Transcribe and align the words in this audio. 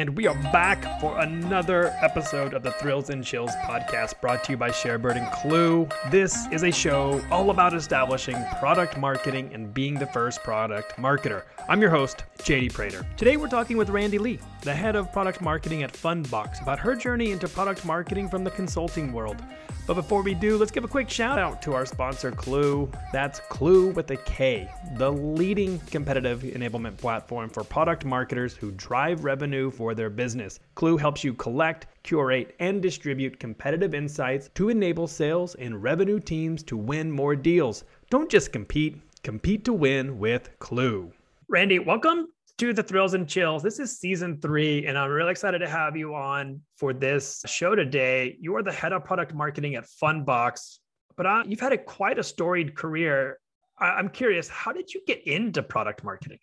and 0.00 0.16
we 0.16 0.26
are 0.26 0.34
back 0.50 0.98
for 0.98 1.18
another 1.18 1.94
episode 2.00 2.54
of 2.54 2.62
the 2.62 2.72
Thrills 2.72 3.10
and 3.10 3.22
Chills 3.22 3.50
podcast 3.64 4.18
brought 4.22 4.42
to 4.44 4.52
you 4.52 4.56
by 4.56 4.70
Sharebird 4.70 5.18
and 5.18 5.26
Klue. 5.26 5.92
This 6.10 6.46
is 6.50 6.62
a 6.62 6.72
show 6.72 7.22
all 7.30 7.50
about 7.50 7.74
establishing 7.74 8.42
product 8.58 8.96
marketing 8.96 9.50
and 9.52 9.74
being 9.74 9.92
the 9.92 10.06
first 10.06 10.42
product 10.42 10.96
marketer. 10.96 11.42
I'm 11.68 11.82
your 11.82 11.90
host, 11.90 12.24
JD 12.38 12.72
Prater. 12.72 13.04
Today 13.18 13.36
we're 13.36 13.48
talking 13.48 13.76
with 13.76 13.90
Randy 13.90 14.16
Lee, 14.16 14.38
the 14.62 14.74
head 14.74 14.96
of 14.96 15.12
product 15.12 15.42
marketing 15.42 15.82
at 15.82 15.92
Fundbox, 15.92 16.62
about 16.62 16.78
her 16.78 16.96
journey 16.96 17.32
into 17.32 17.46
product 17.46 17.84
marketing 17.84 18.30
from 18.30 18.42
the 18.42 18.50
consulting 18.50 19.12
world. 19.12 19.44
But 19.90 19.94
before 19.94 20.22
we 20.22 20.34
do, 20.34 20.56
let's 20.56 20.70
give 20.70 20.84
a 20.84 20.88
quick 20.88 21.10
shout 21.10 21.36
out 21.36 21.60
to 21.62 21.74
our 21.74 21.84
sponsor, 21.84 22.30
Klue. 22.30 22.94
That's 23.12 23.40
Klue 23.40 23.92
with 23.92 24.08
a 24.12 24.16
K, 24.18 24.70
the 24.94 25.10
leading 25.10 25.80
competitive 25.80 26.42
enablement 26.42 26.96
platform 26.96 27.50
for 27.50 27.64
product 27.64 28.04
marketers 28.04 28.54
who 28.54 28.70
drive 28.70 29.24
revenue 29.24 29.68
for 29.68 29.89
their 29.94 30.10
business. 30.10 30.60
Klue 30.76 30.98
helps 30.98 31.24
you 31.24 31.34
collect, 31.34 31.86
curate, 32.02 32.54
and 32.60 32.80
distribute 32.80 33.38
competitive 33.40 33.94
insights 33.94 34.50
to 34.54 34.68
enable 34.68 35.06
sales 35.06 35.54
and 35.56 35.82
revenue 35.82 36.20
teams 36.20 36.62
to 36.64 36.76
win 36.76 37.10
more 37.10 37.36
deals. 37.36 37.84
Don't 38.10 38.30
just 38.30 38.52
compete, 38.52 39.00
compete 39.22 39.64
to 39.64 39.72
win 39.72 40.18
with 40.18 40.50
Klue. 40.58 41.12
Randy, 41.48 41.78
welcome 41.78 42.28
to 42.58 42.72
the 42.72 42.82
Thrills 42.82 43.14
and 43.14 43.26
Chills. 43.26 43.62
This 43.62 43.78
is 43.78 43.98
season 43.98 44.38
three, 44.40 44.86
and 44.86 44.98
I'm 44.98 45.10
really 45.10 45.30
excited 45.30 45.60
to 45.60 45.68
have 45.68 45.96
you 45.96 46.14
on 46.14 46.60
for 46.76 46.92
this 46.92 47.42
show 47.46 47.74
today. 47.74 48.36
You 48.38 48.54
are 48.56 48.62
the 48.62 48.72
head 48.72 48.92
of 48.92 49.04
product 49.04 49.34
marketing 49.34 49.76
at 49.76 49.86
Fundbox, 49.86 50.78
but 51.16 51.26
uh, 51.26 51.42
you've 51.46 51.60
had 51.60 51.72
a 51.72 51.78
quite 51.78 52.18
a 52.18 52.22
storied 52.22 52.76
career. 52.76 53.38
I'm 53.78 54.10
curious, 54.10 54.46
how 54.48 54.72
did 54.72 54.92
you 54.92 55.00
get 55.06 55.26
into 55.26 55.62
product 55.62 56.04
marketing? 56.04 56.38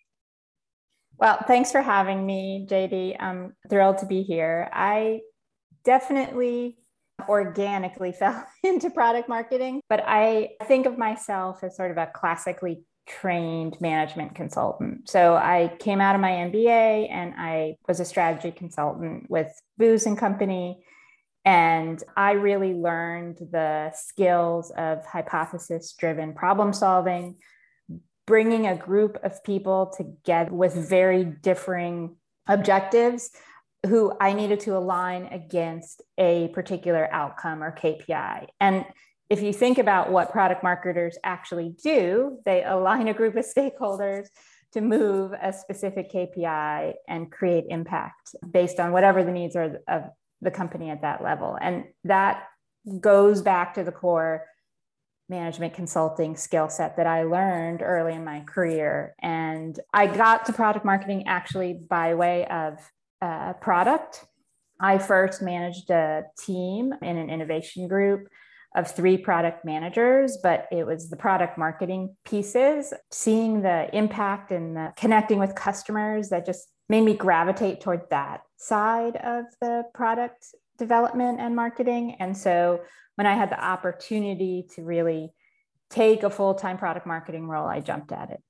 Well, 1.18 1.38
thanks 1.48 1.72
for 1.72 1.82
having 1.82 2.24
me, 2.24 2.64
JD. 2.70 3.16
I'm 3.18 3.56
thrilled 3.68 3.98
to 3.98 4.06
be 4.06 4.22
here. 4.22 4.70
I 4.72 5.20
definitely 5.84 6.78
organically 7.28 8.12
fell 8.18 8.46
into 8.62 8.90
product 8.90 9.28
marketing, 9.28 9.80
but 9.88 10.04
I 10.06 10.50
think 10.64 10.86
of 10.86 10.96
myself 10.96 11.64
as 11.64 11.76
sort 11.76 11.90
of 11.90 11.96
a 11.96 12.06
classically 12.14 12.84
trained 13.08 13.80
management 13.80 14.36
consultant. 14.36 15.08
So 15.08 15.34
I 15.34 15.74
came 15.80 16.00
out 16.00 16.14
of 16.14 16.20
my 16.20 16.30
MBA 16.30 17.10
and 17.10 17.34
I 17.36 17.76
was 17.88 17.98
a 17.98 18.04
strategy 18.04 18.52
consultant 18.52 19.28
with 19.28 19.50
Booz 19.76 20.06
and 20.06 20.16
Company. 20.16 20.84
And 21.44 22.02
I 22.16 22.32
really 22.32 22.74
learned 22.74 23.38
the 23.38 23.90
skills 23.94 24.70
of 24.76 25.04
hypothesis 25.06 25.94
driven 25.94 26.34
problem 26.34 26.72
solving, 26.72 27.36
bringing 28.28 28.66
a 28.66 28.76
group 28.76 29.18
of 29.24 29.42
people 29.42 29.90
together 29.96 30.52
with 30.52 30.74
very 30.74 31.24
differing 31.24 32.14
objectives 32.46 33.30
who 33.86 34.12
I 34.20 34.34
needed 34.34 34.60
to 34.60 34.76
align 34.76 35.24
against 35.32 36.02
a 36.18 36.48
particular 36.48 37.08
outcome 37.10 37.62
or 37.62 37.74
KPI. 37.74 38.48
And 38.60 38.84
if 39.30 39.40
you 39.40 39.54
think 39.54 39.78
about 39.78 40.12
what 40.12 40.30
product 40.30 40.62
marketers 40.62 41.16
actually 41.24 41.74
do, 41.82 42.38
they 42.44 42.62
align 42.62 43.08
a 43.08 43.14
group 43.14 43.34
of 43.34 43.46
stakeholders 43.46 44.26
to 44.74 44.82
move 44.82 45.32
a 45.32 45.50
specific 45.50 46.12
KPI 46.12 46.92
and 47.08 47.32
create 47.32 47.64
impact 47.70 48.36
based 48.50 48.78
on 48.78 48.92
whatever 48.92 49.24
the 49.24 49.32
needs 49.32 49.56
are 49.56 49.78
of 49.88 50.02
the 50.42 50.50
company 50.50 50.90
at 50.90 51.00
that 51.00 51.22
level. 51.22 51.56
And 51.58 51.84
that 52.04 52.44
goes 53.00 53.40
back 53.40 53.74
to 53.74 53.84
the 53.84 53.92
core 53.92 54.44
management 55.28 55.74
consulting 55.74 56.36
skill 56.36 56.68
set 56.68 56.96
that 56.96 57.06
I 57.06 57.24
learned 57.24 57.82
early 57.82 58.14
in 58.14 58.24
my 58.24 58.40
career. 58.40 59.14
And 59.20 59.78
I 59.92 60.06
got 60.06 60.46
to 60.46 60.52
product 60.52 60.84
marketing 60.84 61.26
actually 61.26 61.74
by 61.74 62.14
way 62.14 62.46
of 62.46 62.78
uh, 63.20 63.52
product. 63.54 64.24
I 64.80 64.98
first 64.98 65.42
managed 65.42 65.90
a 65.90 66.24
team 66.38 66.94
in 67.02 67.16
an 67.16 67.30
innovation 67.30 67.88
group 67.88 68.28
of 68.76 68.90
three 68.90 69.18
product 69.18 69.64
managers, 69.64 70.38
but 70.42 70.66
it 70.70 70.86
was 70.86 71.10
the 71.10 71.16
product 71.16 71.58
marketing 71.58 72.16
pieces, 72.24 72.92
seeing 73.10 73.62
the 73.62 73.94
impact 73.96 74.52
and 74.52 74.76
the 74.76 74.92
connecting 74.96 75.38
with 75.38 75.54
customers 75.54 76.28
that 76.28 76.46
just 76.46 76.68
made 76.88 77.02
me 77.02 77.14
gravitate 77.14 77.80
toward 77.80 78.02
that 78.10 78.42
side 78.56 79.16
of 79.16 79.44
the 79.60 79.84
product 79.94 80.46
development 80.78 81.40
and 81.40 81.56
marketing. 81.56 82.16
And 82.20 82.36
so 82.36 82.80
when 83.18 83.26
I 83.26 83.34
had 83.34 83.50
the 83.50 83.60
opportunity 83.62 84.64
to 84.76 84.82
really 84.84 85.32
take 85.90 86.22
a 86.22 86.30
full 86.30 86.54
time 86.54 86.78
product 86.78 87.04
marketing 87.04 87.48
role, 87.48 87.66
I 87.66 87.80
jumped 87.80 88.12
at 88.12 88.30
it. 88.30 88.40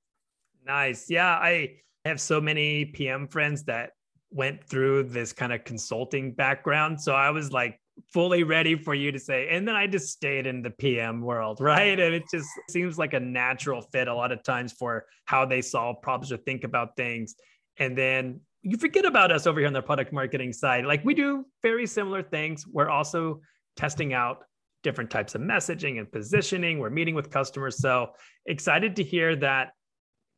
Nice. 0.63 1.09
Yeah. 1.09 1.27
I 1.27 1.77
have 2.05 2.21
so 2.21 2.39
many 2.39 2.85
PM 2.85 3.27
friends 3.27 3.63
that 3.63 3.93
went 4.29 4.63
through 4.63 5.05
this 5.05 5.33
kind 5.33 5.51
of 5.51 5.63
consulting 5.63 6.33
background. 6.33 7.01
So 7.01 7.15
I 7.15 7.31
was 7.31 7.51
like 7.51 7.81
fully 8.13 8.43
ready 8.43 8.75
for 8.75 8.93
you 8.93 9.11
to 9.11 9.17
say. 9.17 9.47
And 9.49 9.67
then 9.67 9.75
I 9.75 9.87
just 9.87 10.11
stayed 10.11 10.45
in 10.45 10.61
the 10.61 10.69
PM 10.69 11.21
world, 11.21 11.59
right? 11.61 11.99
And 11.99 12.13
it 12.13 12.25
just 12.31 12.47
seems 12.69 12.99
like 12.99 13.13
a 13.13 13.19
natural 13.19 13.81
fit 13.81 14.07
a 14.07 14.13
lot 14.13 14.31
of 14.31 14.43
times 14.43 14.71
for 14.73 15.07
how 15.25 15.47
they 15.47 15.63
solve 15.63 15.99
problems 16.03 16.31
or 16.31 16.37
think 16.37 16.63
about 16.63 16.95
things. 16.95 17.33
And 17.77 17.97
then 17.97 18.41
you 18.61 18.77
forget 18.77 19.05
about 19.05 19.31
us 19.31 19.47
over 19.47 19.59
here 19.59 19.67
on 19.67 19.73
the 19.73 19.81
product 19.81 20.13
marketing 20.13 20.53
side. 20.53 20.85
Like 20.85 21.03
we 21.03 21.15
do 21.15 21.47
very 21.63 21.87
similar 21.87 22.21
things. 22.21 22.67
We're 22.67 22.89
also 22.89 23.41
testing 23.75 24.13
out 24.13 24.43
different 24.83 25.09
types 25.09 25.35
of 25.35 25.41
messaging 25.41 25.99
and 25.99 26.11
positioning. 26.11 26.79
We're 26.79 26.89
meeting 26.89 27.15
with 27.15 27.29
customers. 27.29 27.77
So 27.77 28.11
excited 28.45 28.95
to 28.97 29.03
hear 29.03 29.35
that 29.37 29.71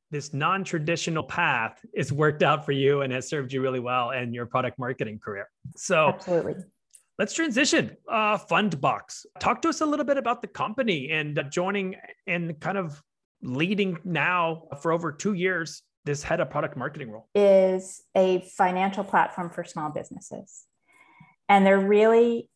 this 0.09 0.33
non-traditional 0.33 1.23
path 1.23 1.79
is 1.93 2.11
worked 2.11 2.43
out 2.43 2.65
for 2.65 2.73
you 2.73 3.01
and 3.01 3.13
has 3.13 3.29
served 3.29 3.53
you 3.53 3.61
really 3.61 3.79
well 3.79 4.11
in 4.11 4.33
your 4.33 4.45
product 4.45 4.77
marketing 4.77 5.19
career. 5.23 5.49
So 5.75 6.09
absolutely 6.09 6.55
let's 7.21 7.33
transition. 7.33 7.95
Uh, 8.09 8.35
Fundbox. 8.35 9.27
Talk 9.39 9.61
to 9.61 9.69
us 9.69 9.81
a 9.81 9.85
little 9.85 10.05
bit 10.05 10.17
about 10.17 10.41
the 10.41 10.47
company 10.47 11.11
and 11.11 11.37
uh, 11.37 11.43
joining 11.43 11.95
and 12.25 12.59
kind 12.59 12.79
of 12.79 12.99
leading 13.43 13.97
now 14.03 14.63
for 14.81 14.91
over 14.91 15.11
two 15.11 15.33
years 15.33 15.83
this 16.03 16.23
head 16.23 16.39
of 16.39 16.49
product 16.49 16.75
marketing 16.75 17.11
role. 17.11 17.27
Is 17.35 18.01
a 18.15 18.41
financial 18.57 19.03
platform 19.03 19.51
for 19.51 19.63
small 19.63 19.91
businesses. 19.91 20.63
And 21.47 21.63
they're 21.63 21.79
really 21.79 22.49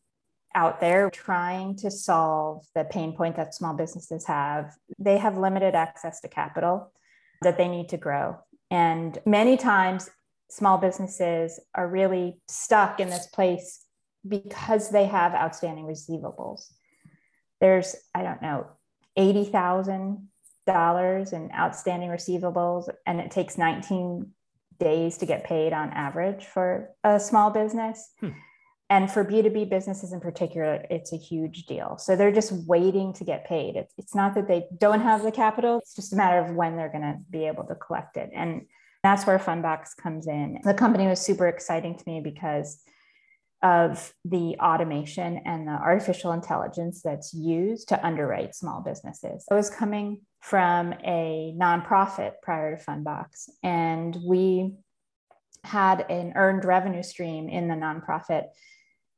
out 0.55 0.79
there 0.79 1.11
trying 1.11 1.75
to 1.75 1.91
solve 1.91 2.66
the 2.73 2.85
pain 2.85 3.16
point 3.16 3.35
that 3.35 3.53
small 3.53 3.75
businesses 3.75 4.25
have. 4.25 4.73
They 4.97 5.17
have 5.17 5.38
limited 5.38 5.75
access 5.75 6.21
to 6.21 6.27
capital 6.27 6.91
that 7.41 7.57
they 7.57 7.67
need 7.67 7.89
to 7.89 7.97
grow. 7.97 8.38
And 8.71 9.17
many 9.25 9.57
times, 9.57 10.09
small 10.49 10.77
businesses 10.77 11.59
are 11.75 11.88
really 11.88 12.39
stuck 12.47 12.99
in 12.99 13.09
this 13.09 13.27
place 13.27 13.85
because 14.27 14.89
they 14.89 15.05
have 15.05 15.33
outstanding 15.33 15.85
receivables. 15.85 16.72
There's, 17.61 17.95
I 18.13 18.23
don't 18.23 18.41
know, 18.41 18.67
$80,000 19.17 21.33
in 21.33 21.51
outstanding 21.53 22.09
receivables, 22.09 22.89
and 23.05 23.19
it 23.19 23.31
takes 23.31 23.57
19 23.57 24.31
days 24.79 25.17
to 25.19 25.25
get 25.25 25.43
paid 25.43 25.73
on 25.73 25.89
average 25.91 26.45
for 26.45 26.89
a 27.03 27.19
small 27.19 27.51
business. 27.51 28.11
Hmm. 28.19 28.29
And 28.90 29.12
for 29.12 29.25
B2B 29.25 29.69
businesses 29.69 30.13
in 30.13 30.19
particular, 30.19 30.85
it's 30.91 31.12
a 31.12 31.18
huge 31.18 31.66
deal. 31.66 31.97
So 31.97 32.16
they're 32.16 32.31
just 32.31 32.51
waiting 32.68 33.13
to 33.13 33.23
get 33.23 33.46
paid. 33.46 33.75
It's, 33.75 33.94
it's 33.97 34.13
not 34.13 34.35
that 34.35 34.47
they 34.47 34.66
don't 34.78 35.01
have 35.01 35.23
the 35.23 35.31
capital, 35.31 35.79
it's 35.79 35.96
just 35.96 36.13
a 36.13 36.16
matter 36.16 36.38
of 36.38 36.56
when 36.56 36.78
they're 36.78 36.91
going 36.91 37.01
to 37.01 37.18
be 37.29 37.47
able 37.47 37.63
to 37.66 37.75
collect 37.75 38.16
it. 38.16 38.29
And 38.34 38.68
that's 39.01 39.25
where 39.25 39.40
Fundbox 39.40 39.96
comes 39.97 40.28
in. 40.28 40.59
The 40.63 40.73
company 40.73 41.07
was 41.07 41.19
super 41.19 41.47
exciting 41.47 41.97
to 41.97 42.03
me 42.06 42.22
because 42.22 42.81
of 43.63 44.13
the 44.23 44.56
automation 44.59 45.41
and 45.46 45.67
the 45.67 45.72
artificial 45.72 46.31
intelligence 46.34 47.02
that's 47.03 47.34
used 47.34 47.90
to 47.90 48.06
underwrite 48.06 48.53
small 48.53 48.81
businesses. 48.81 49.46
I 49.50 49.56
was 49.56 49.72
coming 49.72 50.22
from 50.41 50.94
a 51.03 51.56
nonprofit 51.59 52.34
prior 52.44 52.78
to 52.78 52.84
Fundbox, 52.84 53.50
and 53.63 54.16
we 54.23 54.75
had 55.63 56.06
an 56.12 56.34
earned 56.35 56.66
revenue 56.66 57.02
stream 57.02 57.50
in 57.50 57.67
the 57.67 57.73
nonprofit 57.73 58.46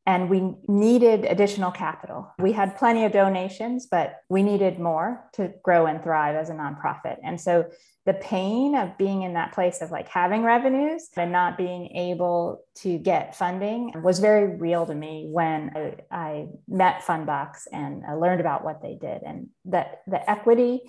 and 0.08 0.30
we 0.30 0.54
needed 0.70 1.26
additional 1.26 1.70
capital. 1.70 2.34
We 2.40 2.54
had 2.54 2.78
plenty 2.78 3.04
of 3.04 3.12
donations, 3.12 3.88
but 3.92 4.22
we 4.30 4.42
needed 4.42 4.80
more 4.80 5.30
to 5.34 5.52
grow 5.62 5.86
and 5.86 6.02
thrive 6.02 6.38
as 6.38 6.50
a 6.50 6.54
nonprofit. 6.54 7.18
And 7.26 7.40
so 7.40 7.66
the 8.06 8.14
pain 8.14 8.74
of 8.74 8.98
being 8.98 9.24
in 9.24 9.34
that 9.34 9.52
place 9.52 9.82
of 9.82 9.92
like 9.92 10.08
having 10.08 10.44
revenues 10.44 11.10
and 11.18 11.34
not 11.34 11.58
being 11.58 11.88
able 11.88 12.64
to 12.76 12.98
get 12.98 13.36
funding 13.36 13.92
was 14.02 14.20
very 14.20 14.56
real 14.56 14.86
to 14.86 14.96
me 14.96 15.28
when 15.30 15.72
I, 15.76 15.96
I 16.10 16.48
met 16.70 17.04
Fundbox 17.04 17.68
and 17.74 18.04
I 18.08 18.14
learned 18.14 18.40
about 18.40 18.64
what 18.64 18.82
they 18.82 18.96
did. 18.96 19.24
And 19.24 19.50
that 19.66 20.04
the 20.08 20.28
equity 20.30 20.84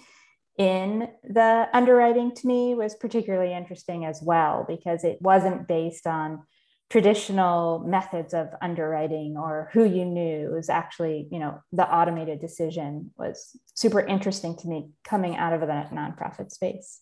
in 0.58 1.08
the 1.24 1.68
underwriting 1.72 2.36
to 2.36 2.46
me 2.46 2.76
was 2.76 2.94
particularly 2.94 3.52
interesting 3.52 4.04
as 4.04 4.22
well 4.22 4.64
because 4.68 5.02
it 5.02 5.18
wasn't 5.20 5.66
based 5.66 6.06
on 6.06 6.44
traditional 6.90 7.80
methods 7.80 8.32
of 8.32 8.48
underwriting 8.62 9.36
or 9.36 9.68
who 9.72 9.84
you 9.84 10.04
knew 10.04 10.50
was 10.50 10.70
actually 10.70 11.28
you 11.30 11.38
know 11.38 11.60
the 11.72 11.86
automated 11.86 12.40
decision 12.40 13.10
was 13.16 13.56
super 13.74 14.00
interesting 14.00 14.56
to 14.56 14.68
me 14.68 14.90
coming 15.04 15.36
out 15.36 15.52
of 15.52 15.60
that 15.60 15.90
nonprofit 15.90 16.50
space 16.50 17.00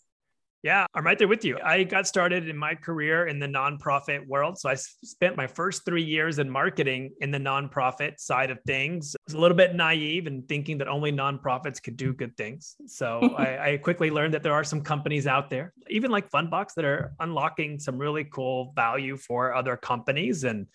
Yeah, 0.62 0.87
I'm 0.94 1.05
right 1.05 1.19
there 1.19 1.29
with 1.29 1.44
you. 1.44 1.58
I 1.62 1.85
got 1.85 2.06
started 2.08 2.49
in 2.49 2.56
my 2.56 2.75
career 2.75 3.26
in 3.26 3.38
the 3.38 3.47
nonprofit 3.47 4.26
world. 4.26 4.58
So 4.58 4.69
I 4.69 4.75
spent 4.75 5.37
my 5.37 5.47
first 5.47 5.85
three 5.85 6.03
years 6.03 6.38
in 6.38 6.50
marketing 6.50 7.12
in 7.20 7.31
the 7.31 7.38
nonprofit 7.38 8.19
side 8.19 8.50
of 8.50 8.58
things. 8.67 9.14
I 9.14 9.23
was 9.26 9.35
a 9.35 9.38
little 9.38 9.56
bit 9.56 9.75
naive 9.75 10.26
and 10.26 10.49
thinking 10.49 10.79
that 10.79 10.88
only 10.88 11.12
nonprofits 11.12 11.81
could 11.81 11.97
do 11.97 12.12
good 12.12 12.37
things. 12.37 12.75
So 12.87 13.35
I, 13.38 13.73
I, 13.73 13.76
quickly 13.76 14.11
learned 14.11 14.35
that 14.35 14.43
there 14.43 14.55
are 14.55 14.64
some 14.64 14.81
companies 14.81 15.26
out 15.26 15.50
there, 15.50 15.73
even 15.88 16.11
like 16.11 16.31
Fundbox, 16.31 16.75
that 16.75 16.85
are 16.85 17.12
unlocking 17.20 17.79
some 17.79 17.99
really 17.99 18.25
cool 18.25 18.73
value 18.75 19.17
for 19.17 19.55
other 19.55 19.76
companies. 19.76 20.43
And 20.43 20.67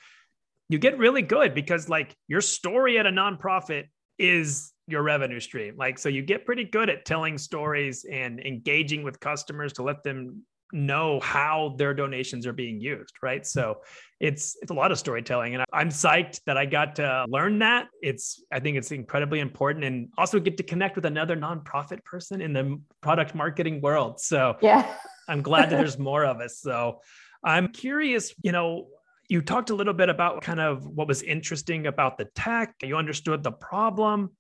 you 0.70 0.80
get 0.80 0.98
really 1.00 1.22
good 1.22 1.54
because, 1.54 1.90
like, 1.90 2.16
your 2.30 2.42
story 2.42 2.98
at 2.98 3.06
a 3.06 3.12
nonprofit 3.12 3.86
is 4.18 4.71
your 4.88 5.04
revenue 5.04 5.40
stream. 5.40 5.76
Like, 5.78 5.98
so 6.00 6.10
you 6.10 6.22
get 6.22 6.46
pretty 6.46 6.64
good 6.64 6.90
at 6.90 7.06
telling 7.06 7.38
stories 7.38 8.06
and 8.10 8.40
engaging 8.40 9.04
with 9.04 9.20
customers 9.20 9.74
to 9.74 9.84
let 9.84 10.04
them 10.04 10.44
know 10.74 11.20
how 11.20 11.76
their 11.78 11.94
donations 11.94 12.48
are 12.48 12.54
being 12.54 12.80
used, 12.80 13.14
right? 13.22 13.46
So 13.46 13.80
it's 14.20 14.58
it's 14.62 14.72
a 14.72 14.74
lot 14.74 14.92
of 14.92 15.00
storytelling, 15.00 15.56
and 15.56 15.64
I'm 15.74 15.90
psyched 15.90 16.42
that 16.46 16.58
I 16.58 16.66
got 16.66 16.96
to 16.96 17.26
learn 17.30 17.60
that. 17.60 17.88
It's 18.02 18.44
I 18.52 18.60
think 18.60 18.78
it's 18.78 18.92
incredibly 18.92 19.40
important, 19.40 19.86
and 19.86 20.10
also 20.18 20.40
get 20.40 20.58
to 20.58 20.64
connect 20.64 20.96
with 20.96 21.06
another 21.06 21.36
nonprofit 21.36 22.04
person 22.04 22.42
in 22.42 22.54
the 22.54 22.80
product 23.02 23.36
marketing 23.36 23.82
world. 23.82 24.20
So 24.20 24.58
yeah, 24.62 24.96
I'm 25.28 25.42
glad 25.42 25.70
that 25.70 25.78
there's 25.78 26.00
more 26.12 26.26
of 26.26 26.40
us. 26.40 26.60
So 26.60 27.02
I'm 27.44 27.68
curious, 27.70 28.34
you 28.42 28.52
know. 28.52 28.88
You 29.30 29.42
talked 29.42 29.70
a 29.70 29.76
little 29.76 29.94
bit 29.94 30.10
about 30.10 30.42
kind 30.42 30.60
of 30.60 30.86
what 30.86 31.08
was 31.08 31.22
interesting 31.22 31.88
about 31.88 32.18
the 32.18 32.26
tech. 32.36 32.76
You 32.84 32.98
understood 32.98 33.44
the 33.44 33.54
problem 33.54 34.32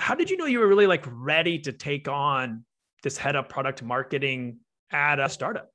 how 0.00 0.14
did 0.14 0.30
you 0.30 0.36
know 0.36 0.46
you 0.46 0.58
were 0.58 0.68
really 0.68 0.86
like 0.86 1.04
ready 1.10 1.58
to 1.60 1.72
take 1.72 2.08
on 2.08 2.64
this 3.02 3.16
head 3.16 3.36
of 3.36 3.48
product 3.48 3.82
marketing 3.82 4.58
at 4.90 5.20
a 5.20 5.28
startup? 5.28 5.70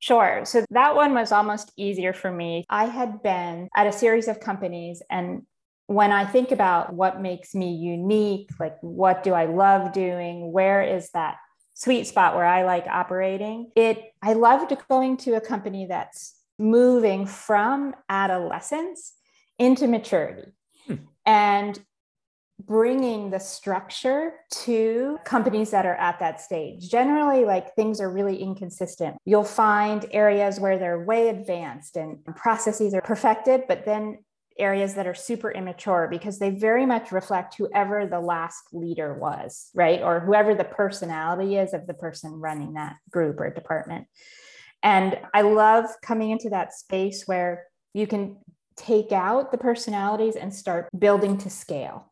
Sure. 0.00 0.44
So 0.44 0.64
that 0.70 0.94
one 0.94 1.14
was 1.14 1.32
almost 1.32 1.72
easier 1.76 2.12
for 2.12 2.30
me. 2.30 2.64
I 2.68 2.84
had 2.84 3.22
been 3.22 3.68
at 3.74 3.86
a 3.86 3.92
series 3.92 4.28
of 4.28 4.40
companies 4.40 5.02
and 5.10 5.42
when 5.86 6.12
I 6.12 6.26
think 6.26 6.52
about 6.52 6.92
what 6.92 7.22
makes 7.22 7.54
me 7.54 7.74
unique, 7.74 8.50
like 8.60 8.76
what 8.82 9.22
do 9.22 9.32
I 9.32 9.46
love 9.46 9.92
doing, 9.92 10.52
where 10.52 10.82
is 10.82 11.10
that 11.12 11.38
sweet 11.72 12.06
spot 12.06 12.34
where 12.34 12.44
I 12.44 12.64
like 12.64 12.86
operating, 12.86 13.70
it 13.74 14.12
I 14.20 14.34
loved 14.34 14.76
going 14.90 15.16
to 15.18 15.34
a 15.36 15.40
company 15.40 15.86
that's 15.86 16.34
moving 16.58 17.24
from 17.24 17.94
adolescence 18.08 19.14
into 19.58 19.88
maturity. 19.88 20.52
Hmm. 20.86 20.96
And 21.24 21.80
bringing 22.60 23.30
the 23.30 23.38
structure 23.38 24.32
to 24.50 25.18
companies 25.24 25.70
that 25.70 25.86
are 25.86 25.94
at 25.94 26.18
that 26.18 26.40
stage. 26.40 26.90
Generally, 26.90 27.44
like 27.44 27.74
things 27.74 28.00
are 28.00 28.10
really 28.10 28.36
inconsistent. 28.36 29.16
You'll 29.24 29.44
find 29.44 30.04
areas 30.10 30.58
where 30.58 30.78
they're 30.78 31.04
way 31.04 31.28
advanced 31.28 31.96
and 31.96 32.24
processes 32.36 32.94
are 32.94 33.00
perfected, 33.00 33.62
but 33.68 33.84
then 33.84 34.18
areas 34.58 34.94
that 34.94 35.06
are 35.06 35.14
super 35.14 35.52
immature 35.52 36.08
because 36.10 36.38
they 36.38 36.50
very 36.50 36.84
much 36.84 37.12
reflect 37.12 37.54
whoever 37.54 38.06
the 38.06 38.20
last 38.20 38.64
leader 38.72 39.14
was, 39.14 39.70
right? 39.72 40.02
Or 40.02 40.20
whoever 40.20 40.54
the 40.54 40.64
personality 40.64 41.56
is 41.56 41.72
of 41.72 41.86
the 41.86 41.94
person 41.94 42.32
running 42.32 42.74
that 42.74 42.96
group 43.10 43.38
or 43.40 43.50
department. 43.50 44.08
And 44.82 45.18
I 45.32 45.42
love 45.42 45.86
coming 46.02 46.30
into 46.30 46.50
that 46.50 46.72
space 46.74 47.24
where 47.26 47.64
you 47.94 48.06
can 48.06 48.36
take 48.76 49.12
out 49.12 49.50
the 49.50 49.58
personalities 49.58 50.36
and 50.36 50.54
start 50.54 50.88
building 50.96 51.36
to 51.38 51.50
scale 51.50 52.07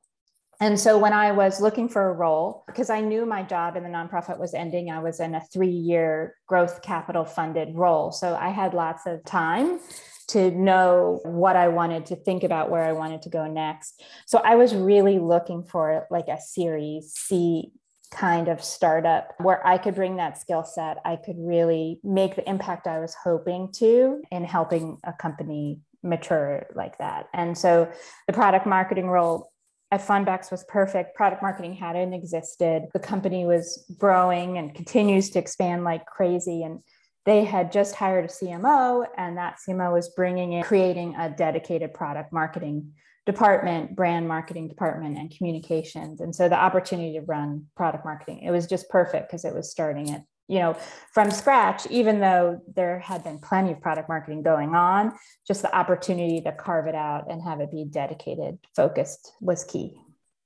and 0.61 0.79
so 0.81 0.99
when 0.99 1.13
I 1.13 1.33
was 1.33 1.61
looking 1.61 1.89
for 1.89 2.09
a 2.09 2.13
role, 2.13 2.65
because 2.67 2.89
I 2.89 3.01
knew 3.01 3.27
my 3.27 3.43
job 3.43 3.77
in 3.77 3.83
the 3.83 3.89
nonprofit 3.89 4.39
was 4.39 4.55
ending, 4.55 4.91
I 4.91 5.01
was 5.01 5.21
in 5.21 5.35
a 5.35 5.41
three 5.53 5.69
year 5.69 6.35
growth 6.47 6.83
capital 6.83 7.25
funded 7.25 7.75
role. 7.75 8.11
So 8.11 8.35
I 8.35 8.49
had 8.49 8.73
lots 8.73 9.07
of 9.07 9.25
time 9.25 9.81
to 10.29 10.51
know 10.51 11.21
what 11.25 11.57
I 11.57 11.69
wanted 11.69 12.07
to 12.07 12.17
think 12.17 12.43
about 12.43 12.71
where 12.71 12.83
I 12.83 12.93
wanted 12.93 13.23
to 13.23 13.29
go 13.29 13.47
next. 13.47 14.03
So 14.27 14.39
I 14.39 14.57
was 14.57 14.75
really 14.75 15.19
looking 15.19 15.63
for 15.63 16.07
like 16.11 16.29
a 16.29 16.41
series 16.41 17.13
C 17.13 17.73
kind 18.11 18.49
of 18.49 18.63
startup 18.63 19.35
where 19.39 19.65
I 19.67 19.79
could 19.79 19.95
bring 19.95 20.17
that 20.17 20.39
skill 20.39 20.65
set. 20.65 20.99
I 21.05 21.17
could 21.17 21.37
really 21.39 22.01
make 22.03 22.35
the 22.35 22.49
impact 22.49 22.87
I 22.87 22.99
was 22.99 23.15
hoping 23.15 23.73
to 23.73 24.23
in 24.31 24.45
helping 24.45 24.99
a 25.05 25.13
company 25.13 25.81
mature 26.03 26.67
like 26.75 26.99
that. 26.99 27.29
And 27.35 27.57
so 27.57 27.91
the 28.27 28.33
product 28.33 28.67
marketing 28.67 29.09
role 29.09 29.51
at 29.93 30.01
Fundbox 30.01 30.51
was 30.51 30.65
perfect. 30.65 31.15
Product 31.15 31.43
marketing 31.43 31.75
hadn't 31.75 32.13
existed. 32.13 32.89
The 32.93 32.99
company 32.99 33.47
was 33.47 33.85
growing 33.99 34.59
and 34.59 34.75
continues 34.75 35.31
to 35.31 35.39
expand 35.39 35.85
like 35.85 36.07
crazy. 36.07 36.65
And 36.65 36.81
they 37.25 37.45
had 37.45 37.73
just 37.73 37.95
hired 37.95 38.25
a 38.25 38.29
CMO, 38.29 39.05
and 39.17 39.37
that 39.37 39.57
CMO 39.67 39.93
was 39.93 40.11
bringing 40.11 40.53
in 40.53 40.63
creating 40.63 41.17
a 41.17 41.29
dedicated 41.29 41.93
product 41.93 42.33
marketing 42.33 42.93
department, 43.27 43.97
brand 43.97 44.29
marketing 44.29 44.69
department, 44.69 45.19
and 45.19 45.37
communications. 45.37 46.21
And 46.21 46.35
so 46.35 46.49
the 46.49 46.59
opportunity 46.59 47.15
to 47.15 47.23
run 47.23 47.67
product 47.77 48.05
marketing, 48.05 48.43
it 48.43 48.53
was 48.53 48.69
just 48.69 48.89
perfect 48.89 49.29
because 49.29 49.45
it 49.45 49.53
was 49.53 49.71
starting 49.71 50.11
at 50.13 50.23
you 50.49 50.59
know 50.59 50.77
from 51.13 51.31
scratch 51.31 51.87
even 51.91 52.21
though 52.21 52.61
there 52.75 52.99
had 53.01 53.25
been 53.25 53.39
plenty 53.39 53.73
of 53.73 53.81
product 53.81 54.09
marketing 54.09 54.43
going 54.43 54.75
on 54.75 55.13
just 55.47 55.63
the 55.63 55.77
opportunity 55.77 56.41
to 56.41 56.53
carve 56.53 56.87
it 56.87 56.95
out 56.95 57.31
and 57.31 57.43
have 57.43 57.61
it 57.61 57.71
be 57.71 57.85
dedicated 57.85 58.59
focused 58.75 59.33
was 59.41 59.65
key. 59.65 59.99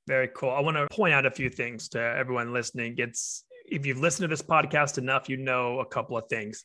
Very 0.06 0.28
cool. 0.34 0.50
I 0.50 0.60
want 0.60 0.76
to 0.76 0.88
point 0.94 1.14
out 1.14 1.26
a 1.26 1.30
few 1.30 1.50
things 1.50 1.88
to 1.90 2.00
everyone 2.00 2.52
listening. 2.52 2.94
It's 2.98 3.44
if 3.66 3.86
you've 3.86 4.00
listened 4.00 4.24
to 4.24 4.28
this 4.28 4.42
podcast 4.42 4.98
enough 4.98 5.28
you 5.28 5.36
know 5.36 5.80
a 5.80 5.86
couple 5.86 6.16
of 6.16 6.24
things. 6.28 6.64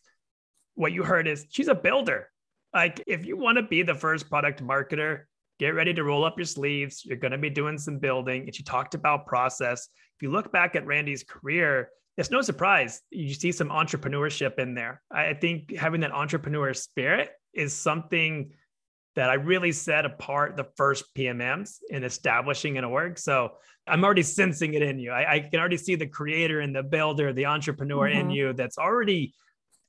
What 0.75 0.91
you 0.91 1.03
heard 1.03 1.27
is 1.27 1.45
she's 1.49 1.67
a 1.67 1.75
builder. 1.75 2.29
Like 2.73 3.01
if 3.05 3.25
you 3.25 3.37
want 3.37 3.57
to 3.57 3.63
be 3.63 3.83
the 3.83 3.95
first 3.95 4.29
product 4.29 4.63
marketer 4.63 5.23
get 5.59 5.69
ready 5.69 5.93
to 5.93 6.03
roll 6.03 6.25
up 6.25 6.37
your 6.37 6.45
sleeves. 6.45 7.05
You're 7.05 7.17
going 7.17 7.31
to 7.31 7.37
be 7.37 7.49
doing 7.49 7.77
some 7.77 7.99
building. 7.99 8.43
And 8.43 8.55
she 8.55 8.63
talked 8.63 8.93
about 8.93 9.25
process. 9.25 9.87
If 10.15 10.21
you 10.21 10.31
look 10.31 10.51
back 10.51 10.75
at 10.75 10.85
randy's 10.85 11.23
career 11.23 11.89
it's 12.17 12.31
no 12.31 12.41
surprise 12.41 13.01
you 13.09 13.33
see 13.33 13.51
some 13.51 13.69
entrepreneurship 13.69 14.59
in 14.59 14.73
there. 14.73 15.01
I 15.11 15.33
think 15.33 15.75
having 15.75 16.01
that 16.01 16.11
entrepreneur 16.11 16.73
spirit 16.73 17.31
is 17.53 17.73
something 17.73 18.51
that 19.15 19.29
I 19.29 19.35
really 19.35 19.71
set 19.71 20.05
apart 20.05 20.57
the 20.57 20.67
first 20.75 21.13
PMMs 21.15 21.77
in 21.89 22.03
establishing 22.03 22.77
an 22.77 22.83
org. 22.83 23.17
So 23.17 23.53
I'm 23.87 24.03
already 24.03 24.23
sensing 24.23 24.73
it 24.73 24.81
in 24.81 24.99
you. 24.99 25.11
I, 25.11 25.35
I 25.35 25.39
can 25.39 25.59
already 25.59 25.77
see 25.77 25.95
the 25.95 26.07
creator 26.07 26.59
and 26.59 26.75
the 26.75 26.83
builder, 26.83 27.31
the 27.31 27.45
entrepreneur 27.45 28.09
mm-hmm. 28.09 28.19
in 28.19 28.29
you 28.29 28.53
that's 28.53 28.77
already 28.77 29.33